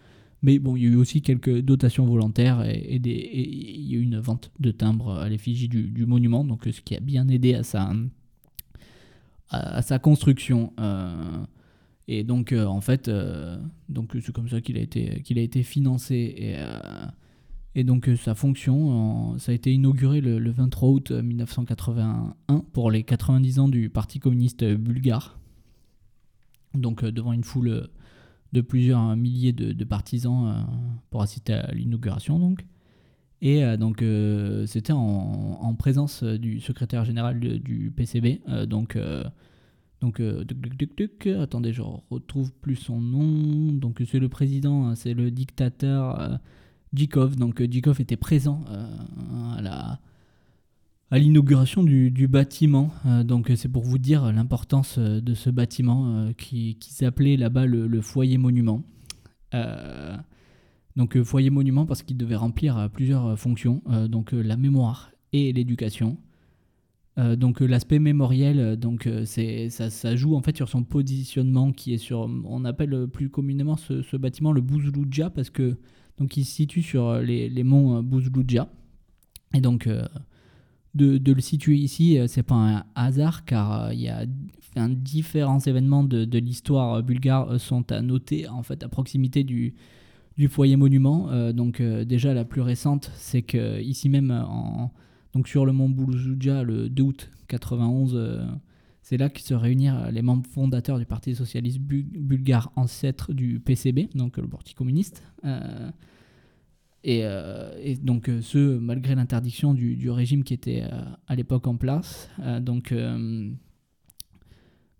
Mais 0.42 0.58
bon, 0.58 0.76
il 0.76 0.82
y 0.82 0.86
a 0.86 0.90
eu 0.90 0.96
aussi 0.96 1.22
quelques 1.22 1.60
dotations 1.60 2.04
volontaires 2.04 2.62
et, 2.64 3.00
une 3.92 4.18
vente 4.18 4.50
de 4.58 4.72
timbres 4.72 5.12
à 5.12 5.28
l'effigie 5.28 5.68
du, 5.68 6.04
monument, 6.04 6.44
donc 6.44 6.64
ce 6.64 6.80
qui 6.80 6.96
a 6.96 7.00
bien 7.00 7.28
aidé 7.28 7.54
à 7.54 7.62
sa, 7.62 7.94
construction. 10.00 10.72
Euh, 10.80 11.44
et 12.08 12.24
donc, 12.24 12.50
euh, 12.50 12.66
en 12.66 12.80
fait, 12.80 13.06
euh, 13.06 13.56
c'est 14.20 14.32
comme 14.32 14.48
ça 14.48 14.60
qu'il 14.60 14.76
a 14.76 14.80
été, 14.80 15.62
financé. 15.62 16.56
Et 17.74 17.84
donc 17.84 18.08
euh, 18.08 18.16
sa 18.16 18.34
fonction, 18.34 19.38
ça 19.38 19.52
a 19.52 19.54
été 19.54 19.72
inauguré 19.72 20.20
le, 20.20 20.50
23 20.50 20.88
août 20.90 21.10
1981 21.10 22.34
euh, 22.50 22.58
pour 22.72 22.90
les 22.90 23.02
90 23.02 23.58
ans 23.60 23.68
du 23.68 23.88
Parti 23.88 24.18
communiste 24.18 24.64
bulgare. 24.64 25.38
Donc 26.74 27.02
euh, 27.02 27.10
devant 27.10 27.32
une 27.32 27.44
foule 27.44 27.88
de 28.52 28.60
plusieurs 28.60 29.16
milliers 29.16 29.52
de, 29.52 29.84
partisans 29.84 30.66
pour 31.08 31.22
assister 31.22 31.54
à 31.54 31.72
l'inauguration 31.72 32.38
donc. 32.38 32.66
Et 33.40 33.64
donc 33.78 34.04
c'était 34.66 34.92
en, 34.92 35.74
présence 35.76 36.22
du 36.22 36.60
secrétaire 36.60 37.04
général 37.04 37.40
du 37.40 37.90
PCB. 37.96 38.42
donc 38.68 38.96
donc 40.02 40.20
attendez, 41.40 41.72
je 41.72 41.82
retrouve 42.10 42.52
plus 42.52 42.76
son 42.76 43.00
nom. 43.00 43.72
Donc 43.72 44.02
c'est 44.06 44.18
le 44.18 44.28
président, 44.28 44.86
hein, 44.86 44.94
c'est 44.96 45.14
le 45.14 45.30
dictateur 45.30 46.38
Djikov. 46.92 47.36
Donc 47.36 47.60
euh, 47.60 47.66
Djikov 47.70 48.00
était 48.00 48.16
présent 48.16 48.64
euh, 48.70 49.98
à 51.10 51.18
l'inauguration 51.18 51.82
du, 51.82 52.28
bâtiment. 52.28 52.90
Euh, 53.06 53.24
donc 53.24 53.50
c'est 53.56 53.68
pour 53.68 53.84
vous 53.84 53.98
dire 53.98 54.32
l'importance 54.32 54.98
de 54.98 55.34
ce 55.34 55.50
bâtiment 55.50 56.32
qui, 56.36 56.76
qui 56.76 56.92
s'appelait 56.92 57.36
là-bas 57.36 57.66
le, 57.66 58.00
foyer 58.00 58.38
monument. 58.38 58.82
donc 60.96 61.22
foyer 61.22 61.50
monument 61.50 61.86
parce 61.86 62.02
qu'il 62.02 62.16
devait 62.16 62.36
remplir 62.36 62.88
plusieurs 62.92 63.38
fonctions, 63.38 63.82
donc 64.08 64.32
la 64.32 64.56
mémoire 64.56 65.10
et 65.32 65.52
l'éducation. 65.52 66.16
Donc 67.16 67.60
l'aspect 67.60 67.98
mémoriel, 67.98 68.76
donc 68.76 69.08
c'est 69.26 69.68
ça, 69.68 69.90
ça, 69.90 70.16
joue 70.16 70.34
en 70.34 70.40
fait 70.40 70.56
sur 70.56 70.68
son 70.68 70.82
positionnement 70.82 71.72
qui 71.72 71.92
est 71.92 71.98
sur, 71.98 72.30
on 72.44 72.64
appelle 72.64 73.06
plus 73.06 73.28
communément 73.28 73.76
ce, 73.76 74.00
ce 74.00 74.16
bâtiment 74.16 74.50
le 74.52 74.62
Bouzlouja 74.62 75.28
parce 75.28 75.50
que 75.50 75.76
donc 76.18 76.36
il 76.36 76.44
se 76.44 76.52
situe 76.52 76.82
sur 76.82 77.08
euh, 77.08 77.22
les, 77.22 77.48
les 77.48 77.64
monts 77.64 77.98
euh, 77.98 78.02
Bouzlouja. 78.02 78.68
Et 79.54 79.60
donc 79.60 79.86
euh, 79.86 80.06
de, 80.94 81.18
de, 81.18 81.32
le 81.32 81.40
situer 81.40 81.76
ici, 81.76 82.18
c'est 82.26 82.42
pas 82.42 82.54
un 82.54 82.84
hasard 82.94 83.44
car 83.44 83.92
il 83.92 84.00
y 84.00 84.08
a 84.08 84.24
différents 84.88 85.58
événements 85.58 86.04
de, 86.04 86.24
de 86.24 86.38
l'histoire 86.38 87.02
bulgare 87.02 87.58
sont 87.58 87.90
à 87.92 88.02
noter 88.02 88.46
en 88.48 88.62
fait 88.62 88.82
à 88.82 88.88
proximité 88.88 89.42
du, 89.42 89.74
du 90.36 90.48
foyer 90.48 90.76
monument. 90.76 91.52
donc 91.52 91.80
déjà 91.80 92.34
la 92.34 92.44
plus 92.44 92.60
récente, 92.60 93.10
c'est 93.14 93.42
que 93.42 93.80
ici 93.80 94.10
même 94.10 94.30
en, 94.30 94.92
donc 95.32 95.48
sur 95.48 95.66
le 95.66 95.72
mont 95.72 95.88
Bouzlouja 95.88 96.62
le 96.62 96.88
2 96.88 97.02
août 97.02 97.30
91 97.48 98.60
c'est 99.02 99.16
là 99.16 99.28
que 99.28 99.40
se 99.40 99.52
réunirent 99.52 100.10
les 100.12 100.22
membres 100.22 100.46
fondateurs 100.46 100.98
du 100.98 101.06
Parti 101.06 101.34
socialiste 101.34 101.80
bulgare, 101.80 102.72
ancêtre 102.76 103.32
du 103.32 103.58
PCB, 103.58 104.08
donc 104.14 104.36
le 104.38 104.46
Parti 104.46 104.74
communiste. 104.74 105.24
Euh, 105.44 105.90
euh, 107.08 107.76
et, 107.82 107.96
donc 107.96 108.28
euh, 108.28 108.40
ce, 108.40 108.78
malgré 108.78 109.16
l'interdiction 109.16 109.74
du, 109.74 110.08
régime 110.08 110.44
qui 110.44 110.54
était 110.54 110.84
à 111.26 111.34
l'époque 111.34 111.66
en 111.66 111.76
place. 111.76 112.30
donc, 112.60 112.94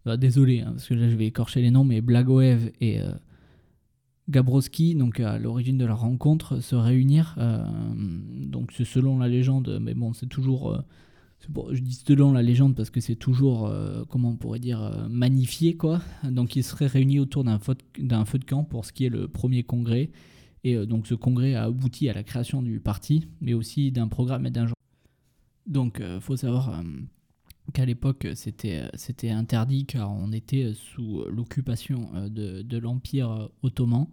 bah, 0.05 0.17
désolé, 0.17 0.61
hein, 0.63 0.73
parce 0.73 0.89
que 0.89 0.95
là 0.95 1.09
je 1.09 1.15
vais 1.15 1.27
écorcher 1.27 1.63
les 1.63 1.71
noms, 1.71 1.85
mais 1.85 2.01
Blagoev 2.01 2.73
et 2.81 2.99
Gabrowski, 4.29 4.95
donc 4.95 5.21
à 5.21 5.39
l'origine 5.39 5.79
de 5.79 5.85
la 5.85 5.95
rencontre, 5.95 6.61
se 6.61 6.77
réunir. 6.77 7.37
donc 7.97 8.73
c'est 8.73 8.85
selon 8.85 9.19
la 9.19 9.29
légende, 9.29 9.79
mais 9.81 9.95
bon, 9.95 10.13
c'est 10.13 10.29
toujours 10.29 10.83
je 11.73 11.81
dis 11.81 11.95
selon 12.07 12.33
la 12.33 12.43
légende 12.43 12.75
parce 12.75 12.91
que 12.91 13.01
c'est 13.01 13.17
toujours, 13.17 13.67
euh, 13.67 14.05
comment 14.09 14.31
on 14.31 14.37
pourrait 14.37 14.59
dire, 14.59 14.83
euh, 14.83 15.09
magnifié 15.09 15.77
quoi. 15.77 16.01
Donc 16.25 16.57
ils 16.57 16.65
seraient 16.65 16.87
réunis 16.87 17.19
autour 17.19 17.45
d'un 17.45 17.59
feu, 17.59 17.75
de 17.99 18.45
camp 18.45 18.65
pour 18.65 18.85
ce 18.85 18.93
qui 18.93 19.05
est 19.05 19.09
le 19.11 19.29
premier 19.29 19.63
congrès. 19.63 20.11
Et 20.65 20.77
euh, 20.77 20.87
donc 20.87 21.07
ce 21.07 21.15
congrès 21.15 21.55
a 21.55 21.65
abouti 21.65 22.09
à 22.09 22.13
la 22.13 22.23
création 22.23 22.63
du 22.63 22.81
parti, 22.81 23.27
mais 23.41 23.55
aussi 23.55 23.91
d'un 23.93 24.09
programme 24.09 24.47
et 24.47 24.51
d'un 24.51 24.67
genre. 24.67 24.77
Donc 25.67 26.03
faut 26.21 26.37
savoir 26.37 26.83
qu'à 27.73 27.85
l'époque 27.85 28.27
c'était, 28.35 28.83
c'était 28.95 29.31
interdit 29.31 29.87
car 29.87 30.11
on 30.11 30.33
était 30.33 30.73
sous 30.75 31.25
l'occupation 31.29 32.11
de, 32.29 32.63
de 32.63 32.79
l'Empire 32.79 33.51
ottoman. 33.63 34.09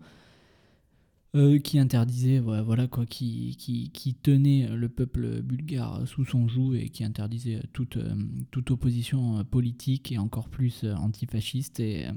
Euh, 1.36 1.60
qui 1.60 1.78
interdisait, 1.78 2.40
voilà, 2.40 2.88
quoi, 2.88 3.06
qui, 3.06 3.56
qui, 3.60 3.92
qui, 3.92 4.16
tenait 4.16 4.68
le 4.68 4.90
peuple 4.90 5.44
bulgare 5.44 6.08
sous 6.08 6.26
son 6.26 6.48
joug 6.48 6.74
et 6.74 6.90
qui 6.90 7.04
interdisait 7.04 7.62
toute, 7.72 7.98
euh, 7.98 8.16
toute 8.50 8.72
opposition 8.72 9.44
politique 9.44 10.12
et 10.12 10.18
encore 10.18 10.50
plus 10.50 10.86
antifasciste. 10.86 11.82
Et, 11.82 12.08
euh, 12.08 12.14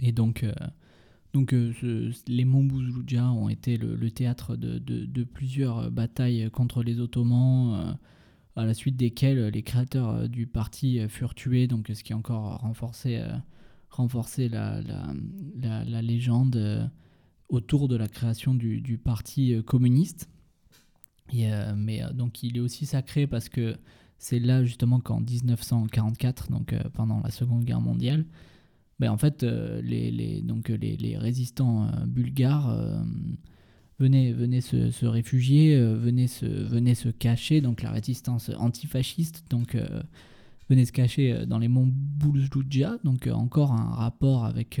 et 0.00 0.10
donc, 0.10 0.44
donc 1.32 1.54
les 2.26 2.44
Montbouzloudia 2.44 3.30
ont 3.30 3.48
été 3.48 3.76
le, 3.76 4.10
théâtre 4.10 4.56
de, 4.56 4.78
de, 4.80 5.24
plusieurs 5.24 5.88
batailles 5.92 6.50
contre 6.50 6.82
les 6.82 6.98
Ottomans, 6.98 7.96
à 8.56 8.64
la 8.64 8.74
suite 8.74 8.96
desquelles 8.96 9.48
les 9.48 9.62
créateurs 9.62 10.28
du 10.28 10.46
parti 10.46 11.00
furent 11.08 11.34
tués, 11.34 11.66
donc 11.66 11.90
ce 11.92 12.02
qui 12.02 12.12
a 12.12 12.16
encore 12.16 12.58
renforcé, 12.58 13.22
renforcé 13.90 14.48
la, 14.48 14.80
la, 14.82 15.84
la, 15.84 16.02
légende 16.02 16.90
autour 17.48 17.88
de 17.88 17.96
la 17.96 18.08
création 18.08 18.54
du, 18.54 18.98
parti 19.02 19.54
euh, 19.54 19.62
communiste. 19.62 20.28
Euh, 21.34 21.74
mais 21.76 22.02
euh, 22.02 22.12
donc 22.12 22.42
il 22.42 22.56
est 22.56 22.60
aussi 22.60 22.86
sacré 22.86 23.26
parce 23.26 23.48
que 23.48 23.76
c'est 24.18 24.38
là 24.38 24.64
justement 24.64 25.00
qu'en 25.00 25.20
1944, 25.20 26.50
donc 26.50 26.74
pendant 26.94 27.20
la 27.20 27.30
Seconde 27.30 27.64
Guerre 27.64 27.80
mondiale, 27.80 28.24
ben, 28.98 29.10
en 29.10 29.18
fait 29.18 29.42
les, 29.42 30.10
les, 30.10 30.40
donc 30.40 30.68
les, 30.70 31.18
résistants 31.18 31.90
bulgares 32.06 33.04
venaient, 33.98 34.32
venaient 34.32 34.60
se, 34.60 35.06
réfugier, 35.06 35.78
venaient, 35.78 36.26
se, 36.26 36.46
venaient 36.46 36.94
se 36.94 37.08
cacher, 37.08 37.60
donc 37.60 37.82
la 37.82 37.90
résistance 37.90 38.50
antifasciste, 38.58 39.44
donc 39.50 39.76
venait 40.68 40.84
se 40.84 40.92
cacher 40.92 41.46
dans 41.46 41.58
les 41.58 41.68
monts 41.68 41.88
Bouzloudja, 41.88 42.98
donc 43.04 43.28
encore 43.28 43.72
un 43.72 43.94
rapport 43.94 44.44
avec 44.44 44.80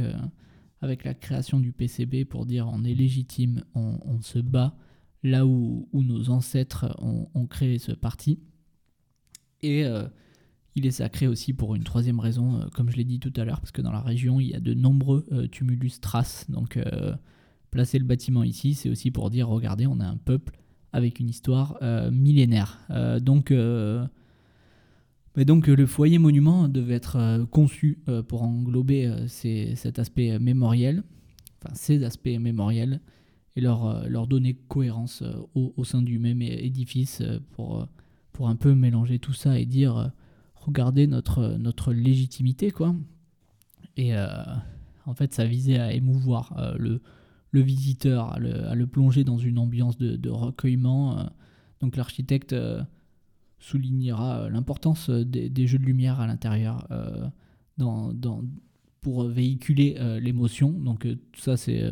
avec 0.80 1.04
la 1.04 1.14
création 1.14 1.60
du 1.60 1.72
PCB 1.72 2.24
pour 2.24 2.46
dire 2.46 2.68
on 2.72 2.84
est 2.84 2.94
légitime, 2.94 3.64
on, 3.74 4.20
se 4.20 4.38
bat 4.38 4.76
là 5.22 5.46
où, 5.46 5.88
nos 5.92 6.30
ancêtres 6.30 6.94
ont, 6.98 7.46
créé 7.46 7.78
ce 7.78 7.92
parti. 7.92 8.40
Et 9.62 9.84
euh, 9.84 10.06
il 10.74 10.86
est 10.86 10.92
sacré 10.92 11.26
aussi 11.26 11.52
pour 11.52 11.74
une 11.74 11.84
troisième 11.84 12.20
raison, 12.20 12.60
euh, 12.60 12.66
comme 12.74 12.90
je 12.90 12.96
l'ai 12.96 13.04
dit 13.04 13.18
tout 13.18 13.32
à 13.36 13.44
l'heure, 13.44 13.60
parce 13.60 13.72
que 13.72 13.82
dans 13.82 13.92
la 13.92 14.00
région, 14.00 14.38
il 14.38 14.48
y 14.48 14.54
a 14.54 14.60
de 14.60 14.74
nombreux 14.74 15.26
euh, 15.32 15.48
tumulus 15.48 16.00
traces. 16.00 16.50
Donc 16.50 16.78
placer 17.70 17.98
le 17.98 18.04
bâtiment 18.04 18.42
ici, 18.42 18.74
c'est 18.74 18.88
aussi 18.88 19.10
pour 19.10 19.30
dire, 19.30 19.48
regardez, 19.48 19.86
on 19.86 20.00
a 20.00 20.06
un 20.06 20.16
peuple 20.16 20.58
avec 20.92 21.20
une 21.20 21.28
histoire 21.28 21.78
millénaire. 22.10 22.78
donc 23.20 23.52
et 25.36 25.44
donc 25.44 25.68
euh, 25.68 25.76
le 25.76 25.86
foyer 25.86 26.18
monument 26.18 26.68
devait 26.68 26.94
être 26.94 27.16
euh, 27.16 27.44
conçu 27.44 27.98
euh, 28.08 28.22
pour 28.22 28.42
englober 28.42 29.12
cet 29.28 29.98
aspect 29.98 30.38
mémoriel, 30.38 31.02
ces 31.74 32.04
aspects 32.04 32.26
mémoriels 32.26 33.00
et 33.56 33.60
leur, 33.60 34.08
leur 34.08 34.26
donner 34.26 34.54
cohérence 34.68 35.22
au, 35.54 35.72
au, 35.76 35.84
sein 35.84 36.02
du 36.02 36.18
même 36.18 36.42
édifice 36.42 37.22
pour, 37.52 37.88
pour 38.32 38.48
un 38.48 38.56
peu 38.56 38.74
mélanger 38.74 39.18
tout 39.18 39.32
ça 39.32 39.58
et 39.58 39.66
dire 39.66 40.12
regardez 40.54 41.06
notre, 41.06 41.56
notre 41.58 41.92
légitimité 41.92 42.70
quoi. 42.70 42.94
Et 43.96 44.12
en 45.06 45.14
fait 45.14 45.32
ça 45.32 45.46
visait 45.46 45.78
à 45.78 45.92
émouvoir 45.92 46.76
le, 46.78 47.00
le 47.56 47.62
visiteur, 47.62 48.34
à 48.34 48.38
le, 48.74 48.86
plonger 48.86 49.24
dans 49.24 49.38
une 49.38 49.58
ambiance 49.58 49.96
de, 49.96 50.28
recueillement. 50.28 51.30
donc 51.80 51.96
l'architecte 51.96 52.54
soulignera 53.58 54.50
l'importance 54.50 55.08
des, 55.08 55.66
jeux 55.66 55.78
de 55.78 55.84
lumière 55.84 56.20
à 56.20 56.26
l'intérieur 56.26 56.86
dans, 57.78 58.12
dans, 58.12 58.42
pour 59.00 59.24
véhiculer 59.24 59.96
l'émotion. 60.20 60.70
Donc 60.70 61.08
ça 61.34 61.56
c'est 61.56 61.90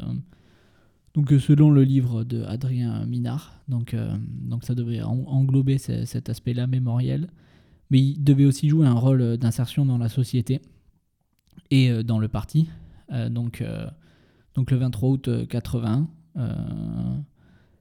donc 1.14 1.30
selon 1.30 1.70
le 1.70 1.82
livre 1.82 2.24
de 2.24 2.42
Adrien 2.42 3.06
Minard, 3.06 3.58
donc, 3.68 3.96
donc 4.42 4.64
ça 4.64 4.74
devait 4.74 5.00
englober 5.02 5.78
cet 5.78 6.28
aspect-là 6.28 6.66
mémoriel, 6.66 7.30
mais 7.90 8.00
il 8.00 8.22
devait 8.22 8.44
aussi 8.44 8.68
jouer 8.68 8.86
un 8.86 8.98
rôle 8.98 9.38
d'insertion 9.38 9.86
dans 9.86 9.96
la 9.96 10.10
société 10.10 10.60
et 11.70 12.02
dans 12.02 12.18
le 12.18 12.28
parti. 12.28 12.68
donc, 13.30 13.64
donc 14.54 14.70
le 14.70 14.76
23 14.76 15.08
août 15.08 15.28
80, 15.48 16.08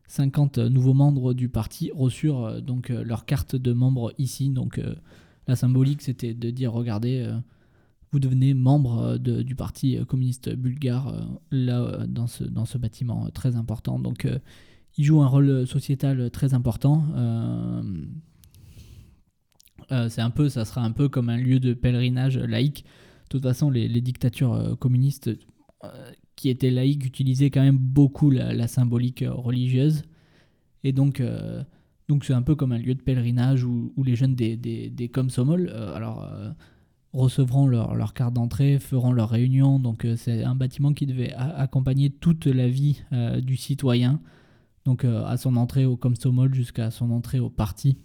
50 0.08 0.58
nouveaux 0.58 0.94
membres 0.94 1.34
du 1.34 1.50
parti 1.50 1.92
reçurent 1.94 2.62
donc 2.62 2.90
leur 2.90 3.26
carte 3.26 3.56
de 3.56 3.74
membre 3.74 4.14
ici. 4.18 4.50
Donc 4.50 4.80
la 5.48 5.56
symbolique 5.56 6.02
c'était 6.02 6.34
de 6.34 6.50
dire 6.50 6.72
regardez 6.72 7.32
vous 8.14 8.20
devenez 8.20 8.54
membre 8.54 9.18
euh, 9.28 9.44
du 9.44 9.56
Parti 9.56 9.98
communiste 10.08 10.54
bulgare 10.56 11.08
euh, 11.08 11.22
là 11.52 11.82
euh, 11.82 12.06
dans 12.08 12.28
ce, 12.28 12.44
dans 12.44 12.66
ce 12.66 12.78
bâtiment 12.78 13.30
très 13.32 13.56
important. 13.56 14.00
Donc 14.00 14.28
il 14.98 15.04
joue 15.04 15.22
un 15.22 15.28
rôle 15.28 15.66
sociétal 15.68 16.30
très 16.30 16.54
important. 16.54 17.04
c'est 19.90 20.22
un 20.22 20.30
peu, 20.30 20.50
ça 20.50 20.66
sera 20.66 20.82
un 20.82 20.92
peu 20.92 21.10
comme 21.10 21.30
un 21.30 21.38
lieu 21.38 21.60
de 21.60 21.74
pèlerinage 21.74 22.38
laïque. 22.38 22.86
De 23.24 23.30
toute 23.30 23.42
façon, 23.42 23.72
les, 23.72 24.02
dictatures 24.02 24.78
communistes 24.80 25.32
qui 26.44 26.50
étaient 26.50 26.72
laïques 26.72 27.06
utilisaient 27.06 27.50
quand 27.50 27.62
même 27.62 27.78
beaucoup 27.78 28.30
la, 28.30 28.68
symbolique 28.68 29.24
religieuse. 29.26 30.04
Et 30.84 30.92
donc, 30.92 31.24
donc 32.10 32.26
c'est 32.26 32.34
un 32.34 32.42
peu 32.42 32.56
comme 32.56 32.74
un 32.74 32.78
lieu 32.78 32.94
de 32.96 33.02
pèlerinage 33.02 33.64
où, 33.64 33.94
les 34.04 34.18
jeunes 34.18 34.36
des, 34.36 34.58
des, 34.58 35.08
Komsomol, 35.10 35.70
alors 35.96 36.28
recevront 37.14 37.68
leur, 37.68 38.14
carte 38.14 38.34
d'entrée, 38.34 38.80
feront 38.80 39.12
leur 39.12 39.30
réunion. 39.30 39.80
Donc 39.80 40.06
euh, 40.06 40.16
c'est 40.18 40.44
un 40.44 40.56
bâtiment 40.56 40.94
qui 40.94 41.06
devait 41.06 41.34
accompagner 41.34 42.10
toute 42.10 42.48
la 42.48 42.68
vie 42.68 43.04
euh, 43.14 43.40
du 43.40 43.56
citoyen. 43.56 44.20
Donc 44.86 45.06
euh, 45.06 45.24
à 45.26 45.38
son 45.38 45.56
entrée 45.56 45.86
au 45.86 45.96
Comstomol 45.96 46.54
jusqu'à 46.54 46.92
son 46.92 47.12
entrée 47.12 47.40
au 47.40 47.50
parti. 47.50 47.98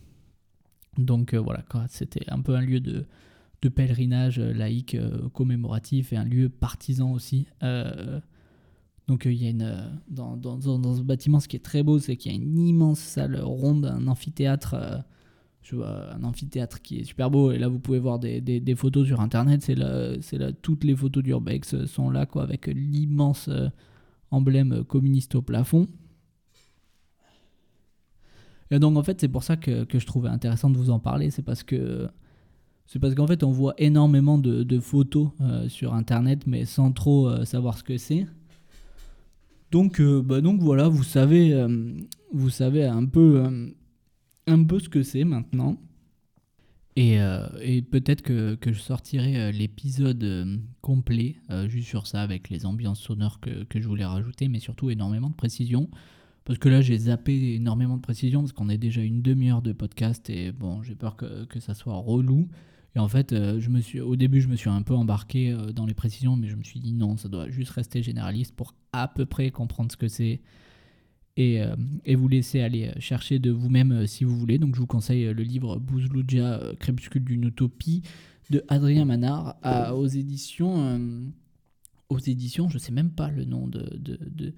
Donc 0.97 1.35
voilà, 1.35 1.65
c'était 1.89 2.29
un 2.29 2.41
peu 2.41 2.57
un 2.57 2.61
lieu 2.61 2.81
de, 2.81 3.07
pèlerinage 3.67 4.39
laïque 4.39 4.97
commémoratif 5.33 6.13
et 6.13 6.17
un 6.17 6.25
lieu 6.25 6.49
partisan 6.49 7.13
aussi. 7.13 7.47
donc 9.09 9.25
il 9.25 9.43
y 9.43 9.47
a 9.47 9.51
une 9.51 10.01
dans, 10.09 10.37
dans, 10.37 10.95
ce 10.95 11.03
bâtiment, 11.03 11.41
ce 11.41 11.49
qui 11.49 11.57
est 11.57 11.65
très 11.65 11.83
beau, 11.83 11.99
c'est 11.99 12.17
qu'il 12.17 12.31
y 12.31 12.35
a 12.35 12.39
une 12.39 12.59
immense 12.59 13.01
salle 13.01 13.41
ronde, 13.41 13.87
un 13.87 14.07
amphithéâtre 14.07 15.05
je 15.69 15.77
vois 15.77 16.15
un 16.15 16.25
amphithéâtre 16.25 16.81
qui 16.81 17.01
est 17.01 17.05
super 17.05 17.31
beau 17.31 17.53
et 17.53 17.59
là 17.59 17.69
vous 17.69 17.79
pouvez 17.79 17.99
voir 17.99 18.19
des, 18.19 18.41
des, 18.41 18.75
photos 18.75 19.07
sur 19.07 19.21
internet 19.21 19.63
c'est 19.63 19.75
là 19.75 20.53
toutes 20.63 20.85
les 20.85 20.97
photos 20.97 21.23
d'urbex 21.23 21.85
sont 21.85 22.11
là 22.11 22.25
quoi 22.25 22.43
avec 22.43 22.67
l'immense 22.67 23.49
euh, 23.49 23.69
emblème 24.31 24.85
communiste 24.85 25.35
au 25.35 25.43
plafond 25.43 25.87
et 28.71 28.79
donc 28.79 28.97
en 28.97 29.03
fait 29.03 29.21
c'est 29.21 29.29
pour 29.29 29.43
ça 29.43 29.57
que, 29.57 29.85
que, 29.85 29.99
je 29.99 30.07
trouvais 30.07 30.31
intéressant 30.31 30.71
de 30.71 30.79
vous 30.79 30.91
en 30.91 31.01
parler 31.01 31.31
c'est 31.31 31.43
parce 31.43 31.63
que 31.63 32.09
c'est 32.89 32.99
parce 32.99 33.15
qu'en 33.15 33.29
fait 33.29 33.45
on 33.45 33.53
voit 33.53 33.75
énormément 33.79 34.37
de, 34.37 34.65
de 34.65 34.81
photos 34.81 35.29
euh, 35.41 35.69
sur 35.69 35.95
internet 35.95 36.49
mais 36.49 36.65
sans 36.65 36.91
trop 36.91 37.29
euh, 37.29 37.45
savoir 37.45 37.79
ce 37.79 37.85
que 37.85 37.97
c'est 37.97 38.27
donc 39.71 40.01
bah 40.01 40.41
donc 40.41 40.61
voilà 40.61 40.89
vous 40.89 41.05
savez 41.05 41.55
vous 42.33 42.51
savez 42.51 42.85
un 42.85 43.05
peu 43.05 43.71
un 44.49 44.65
peu 44.65 44.79
ce 44.81 44.89
que 44.89 45.03
c'est 45.03 45.25
maintenant. 45.25 45.77
Et, 46.97 47.21
euh, 47.21 47.47
et 47.63 47.83
peut-être 47.83 48.23
que, 48.23 48.57
que, 48.57 48.73
je 48.73 48.81
sortirai 48.81 49.41
euh, 49.41 49.51
l'épisode 49.53 50.25
euh, 50.25 50.57
complet 50.81 51.37
juste 51.69 51.87
sur 51.87 52.09
ça 52.09 52.23
avec 52.23 52.51
les 52.51 52.67
ambiances 52.67 52.99
sonores 52.99 53.39
que, 53.39 53.63
que, 53.65 53.81
je 53.81 53.87
voulais 53.87 54.05
rajouter, 54.05 54.49
mais 54.49 54.59
surtout 54.59 54.91
énormément 54.91 55.31
de 55.31 55.35
précision. 55.35 55.89
Parce 56.45 56.59
que 56.59 56.69
là, 56.69 56.81
j'ai 56.81 56.99
zappé 56.99 57.55
énormément 57.55 57.99
de 57.99 58.03
précision 58.03 58.41
parce 58.41 58.53
qu'on 58.53 58.69
est 58.69 58.79
déjà 58.79 59.03
une 59.03 59.23
demi-heure 59.23 59.63
de 59.63 59.73
podcast 59.73 60.29
et 60.31 60.51
bon, 60.51 60.83
j'ai 60.83 60.97
peur 60.97 61.15
que, 61.15 61.45
que, 61.45 61.61
ça 61.61 61.75
soit 61.75 61.95
relou. 61.95 62.49
Et 62.99 63.01
en 63.01 63.09
fait, 63.09 63.33
je 63.33 63.71
me 63.71 63.81
suis, 63.81 64.01
au 64.01 64.17
début, 64.17 64.41
je 64.41 64.49
me 64.49 64.57
suis 64.57 64.69
un 64.69 64.83
peu 64.83 64.93
embarqué 64.93 65.57
dans 65.73 65.87
les 65.87 65.95
précisions, 65.95 66.37
mais 66.37 66.49
je 66.49 66.57
me 66.57 66.65
suis 66.65 66.81
dit 66.81 66.93
non, 66.93 67.17
ça 67.17 67.29
doit 67.29 67.49
juste 67.49 67.71
rester 67.71 68.03
généraliste 68.03 68.55
pour 68.55 68.75
à 68.93 69.09
peu 69.09 69.25
près 69.25 69.51
comprendre 69.51 69.91
ce 69.91 69.97
que 69.97 70.09
c'est 70.09 70.41
euh, 71.39 71.77
et, 72.05 72.17
vous 72.17 72.29
laisser 72.29 72.61
aller 72.61 72.89
euh, 72.89 73.01
chercher 73.01 73.39
de 73.39 73.51
vous-même 73.51 73.93
euh, 73.93 74.07
si 74.07 74.25
vous 74.25 74.37
voulez. 74.37 74.59
Donc 74.59 74.75
je 74.75 74.81
vous 74.81 74.87
conseille 74.87 75.25
le 75.25 75.43
livre 75.43 75.79
Bouzlouja, 75.79 76.61
Crépuscule 76.81 77.25
d'une 77.25 77.45
utopie 77.45 78.03
de 78.51 78.65
Adrien 78.69 79.05
Manard 79.05 79.57
aux 79.95 80.07
éditions. 80.07 81.31
aux 82.09 82.19
éditions, 82.19 82.69
je 82.69 82.79
sais 82.79 82.93
même 82.93 83.11
pas 83.11 83.31
le 83.31 83.45
nom 83.45 83.69
de, 83.69 83.97
de, 83.99 84.55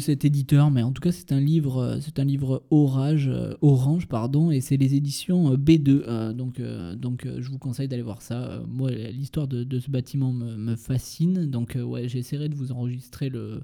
cet 0.00 0.24
éditeur, 0.24 0.70
mais 0.70 0.82
en 0.82 0.92
tout 0.92 1.00
cas 1.00 1.12
c'est 1.12 1.32
un 1.32 1.40
livre, 1.40 1.98
c'est 2.00 2.18
un 2.18 2.24
livre 2.24 2.62
Orage, 2.70 3.30
Orange, 3.60 4.06
pardon, 4.06 4.50
et 4.50 4.60
c'est 4.60 4.76
les 4.76 4.94
éditions 4.94 5.54
B2. 5.54 6.32
donc, 6.32 6.60
donc 6.96 7.26
je 7.38 7.48
vous 7.50 7.58
conseille 7.58 7.88
d'aller 7.88 8.02
voir 8.02 8.22
ça. 8.22 8.62
moi, 8.68 8.90
l'histoire 8.90 9.48
de, 9.48 9.78
ce 9.78 9.90
bâtiment 9.90 10.32
me, 10.32 10.76
fascine, 10.76 11.46
donc 11.46 11.76
ouais, 11.82 12.08
j'essaierai 12.08 12.48
de 12.48 12.54
vous 12.54 12.72
enregistrer 12.72 13.28
le, 13.28 13.62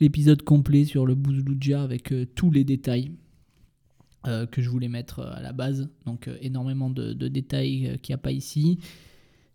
l'épisode 0.00 0.42
complet 0.42 0.84
sur 0.84 1.06
le 1.06 1.14
Bouzlouja 1.14 1.82
avec 1.82 2.12
euh, 2.12 2.26
tous 2.34 2.50
les 2.50 2.64
détails 2.64 3.12
euh, 4.26 4.46
que 4.46 4.62
je 4.62 4.68
voulais 4.68 4.88
mettre 4.88 5.20
euh, 5.20 5.32
à 5.34 5.40
la 5.40 5.52
base. 5.52 5.88
Donc 6.06 6.28
énormément 6.40 6.90
de, 6.90 7.12
détails 7.28 7.98
qu'il 8.02 8.12
n'y 8.12 8.18
a 8.18 8.22
pas 8.22 8.32
ici. 8.32 8.78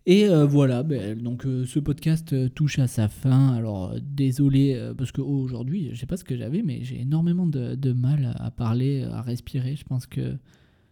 Et 0.05 0.27
voilà, 0.27 0.83
ben, 0.83 1.17
donc 1.21 1.43
ce 1.43 1.79
podcast 1.79 2.53
touche 2.53 2.77
à 2.79 2.87
sa 2.87 3.07
fin. 3.07 3.53
Alors 3.53 3.95
désolé 4.01 4.91
parce 4.97 5.13
que 5.13 5.21
aujourd'hui, 5.21 5.91
je 5.93 5.99
sais 5.99 6.05
pas 6.05 6.17
ce 6.17 6.25
que 6.25 6.35
j'avais, 6.35 6.61
mais 6.61 6.83
j'ai 6.83 6.99
énormément 6.99 7.47
de, 7.47 7.93
mal 7.93 8.35
à 8.37 8.51
parler, 8.51 9.03
à 9.03 9.21
respirer. 9.21 9.75
Je 9.77 9.85
pense 9.85 10.05
que 10.05 10.35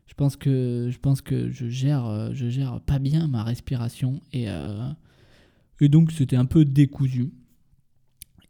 je 0.08 0.14
pense 0.14 0.38
que 0.38 0.90
je 0.90 0.98
pense 0.98 1.22
que 1.22 1.50
je 1.50 1.68
gère 1.68 2.34
je 2.34 2.48
gère 2.48 2.80
pas 2.80 3.00
bien 3.00 3.28
ma 3.28 3.44
respiration 3.44 4.22
et 4.32 4.48
et 5.82 5.90
donc 5.90 6.12
c'était 6.12 6.38
un 6.38 6.46
peu 6.46 6.64
décousu. 6.64 7.34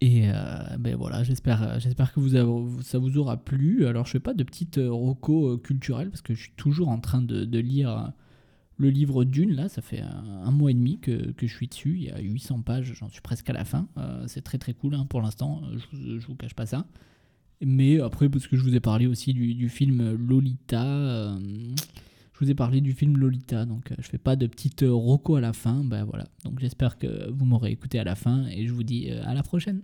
Et 0.02 0.30
euh, 0.30 0.34
ben 0.80 0.96
voilà, 0.96 1.24
j'espère, 1.24 1.62
euh, 1.62 1.80
que 1.80 2.20
vous 2.20 2.36
avez, 2.36 2.52
ça 2.82 2.98
vous 2.98 3.18
aura 3.18 3.38
plu. 3.38 3.86
Alors 3.86 4.06
je 4.06 4.12
fais 4.12 4.20
pas 4.20 4.34
de 4.34 4.44
petites 4.44 4.80
euh, 4.80 4.92
rocos 4.92 5.60
culturelles 5.60 6.10
parce 6.10 6.24
que 6.24 6.34
je 6.34 6.42
suis 6.42 6.54
toujours 6.58 6.90
en 6.90 7.00
train 7.00 7.22
de 7.22 7.60
lire 7.60 8.12
le 8.82 8.90
livre 8.90 9.24
Dune. 9.24 9.54
Là, 9.54 9.70
ça 9.70 9.82
fait 9.82 10.02
un, 10.02 10.52
mois 10.52 10.72
et 10.72 10.74
demi 10.74 11.00
que, 11.00 11.32
que, 11.32 11.48
je 11.48 11.56
suis 11.56 11.68
dessus. 11.68 11.96
Il 11.96 12.04
y 12.04 12.10
a 12.10 12.20
800 12.20 12.62
pages, 12.62 12.94
j'en 12.96 13.10
suis 13.10 13.22
presque 13.22 13.50
à 13.50 13.54
la 13.54 13.64
fin. 13.64 13.88
c'est 14.28 14.42
très 14.42 14.58
très 14.58 14.74
cool 14.74 14.96
hein, 14.96 15.06
pour 15.06 15.22
l'instant. 15.22 15.62
Je, 15.94 16.20
je 16.20 16.28
vous 16.28 16.36
cache 16.36 16.56
pas 16.56 16.66
ça. 16.66 16.86
Mais 17.64 18.00
après, 18.02 18.28
parce 18.28 18.48
que 18.48 18.58
je 18.58 18.64
vous 18.64 18.76
ai 18.76 18.80
parlé 18.80 19.06
aussi 19.06 19.34
du, 19.34 19.54
du 19.54 19.70
film 19.70 20.16
Lolita. 20.16 21.38
je 21.38 22.40
vous 22.40 22.50
ai 22.50 22.56
parlé 22.56 22.82
du 22.82 22.94
film 22.94 23.18
Lolita, 23.18 23.66
donc 23.66 23.94
je 24.00 24.08
fais 24.08 24.18
pas 24.18 24.36
de 24.36 24.48
petites 24.48 24.84
rocos 24.88 25.36
à 25.36 25.42
la 25.42 25.54
fin. 25.54 25.84
Ben 25.84 26.04
voilà. 26.04 26.28
Donc 26.44 26.60
j'espère 26.60 26.98
que 26.98 27.30
vous 27.30 27.46
m'aurez 27.46 27.72
écouté 27.72 28.00
à 28.00 28.04
la 28.04 28.16
fin 28.16 28.48
et 28.48 28.66
je 28.66 28.74
vous 28.74 28.84
dis 28.84 29.12
à 29.12 29.34
la 29.36 29.44
prochaine. 29.44 29.84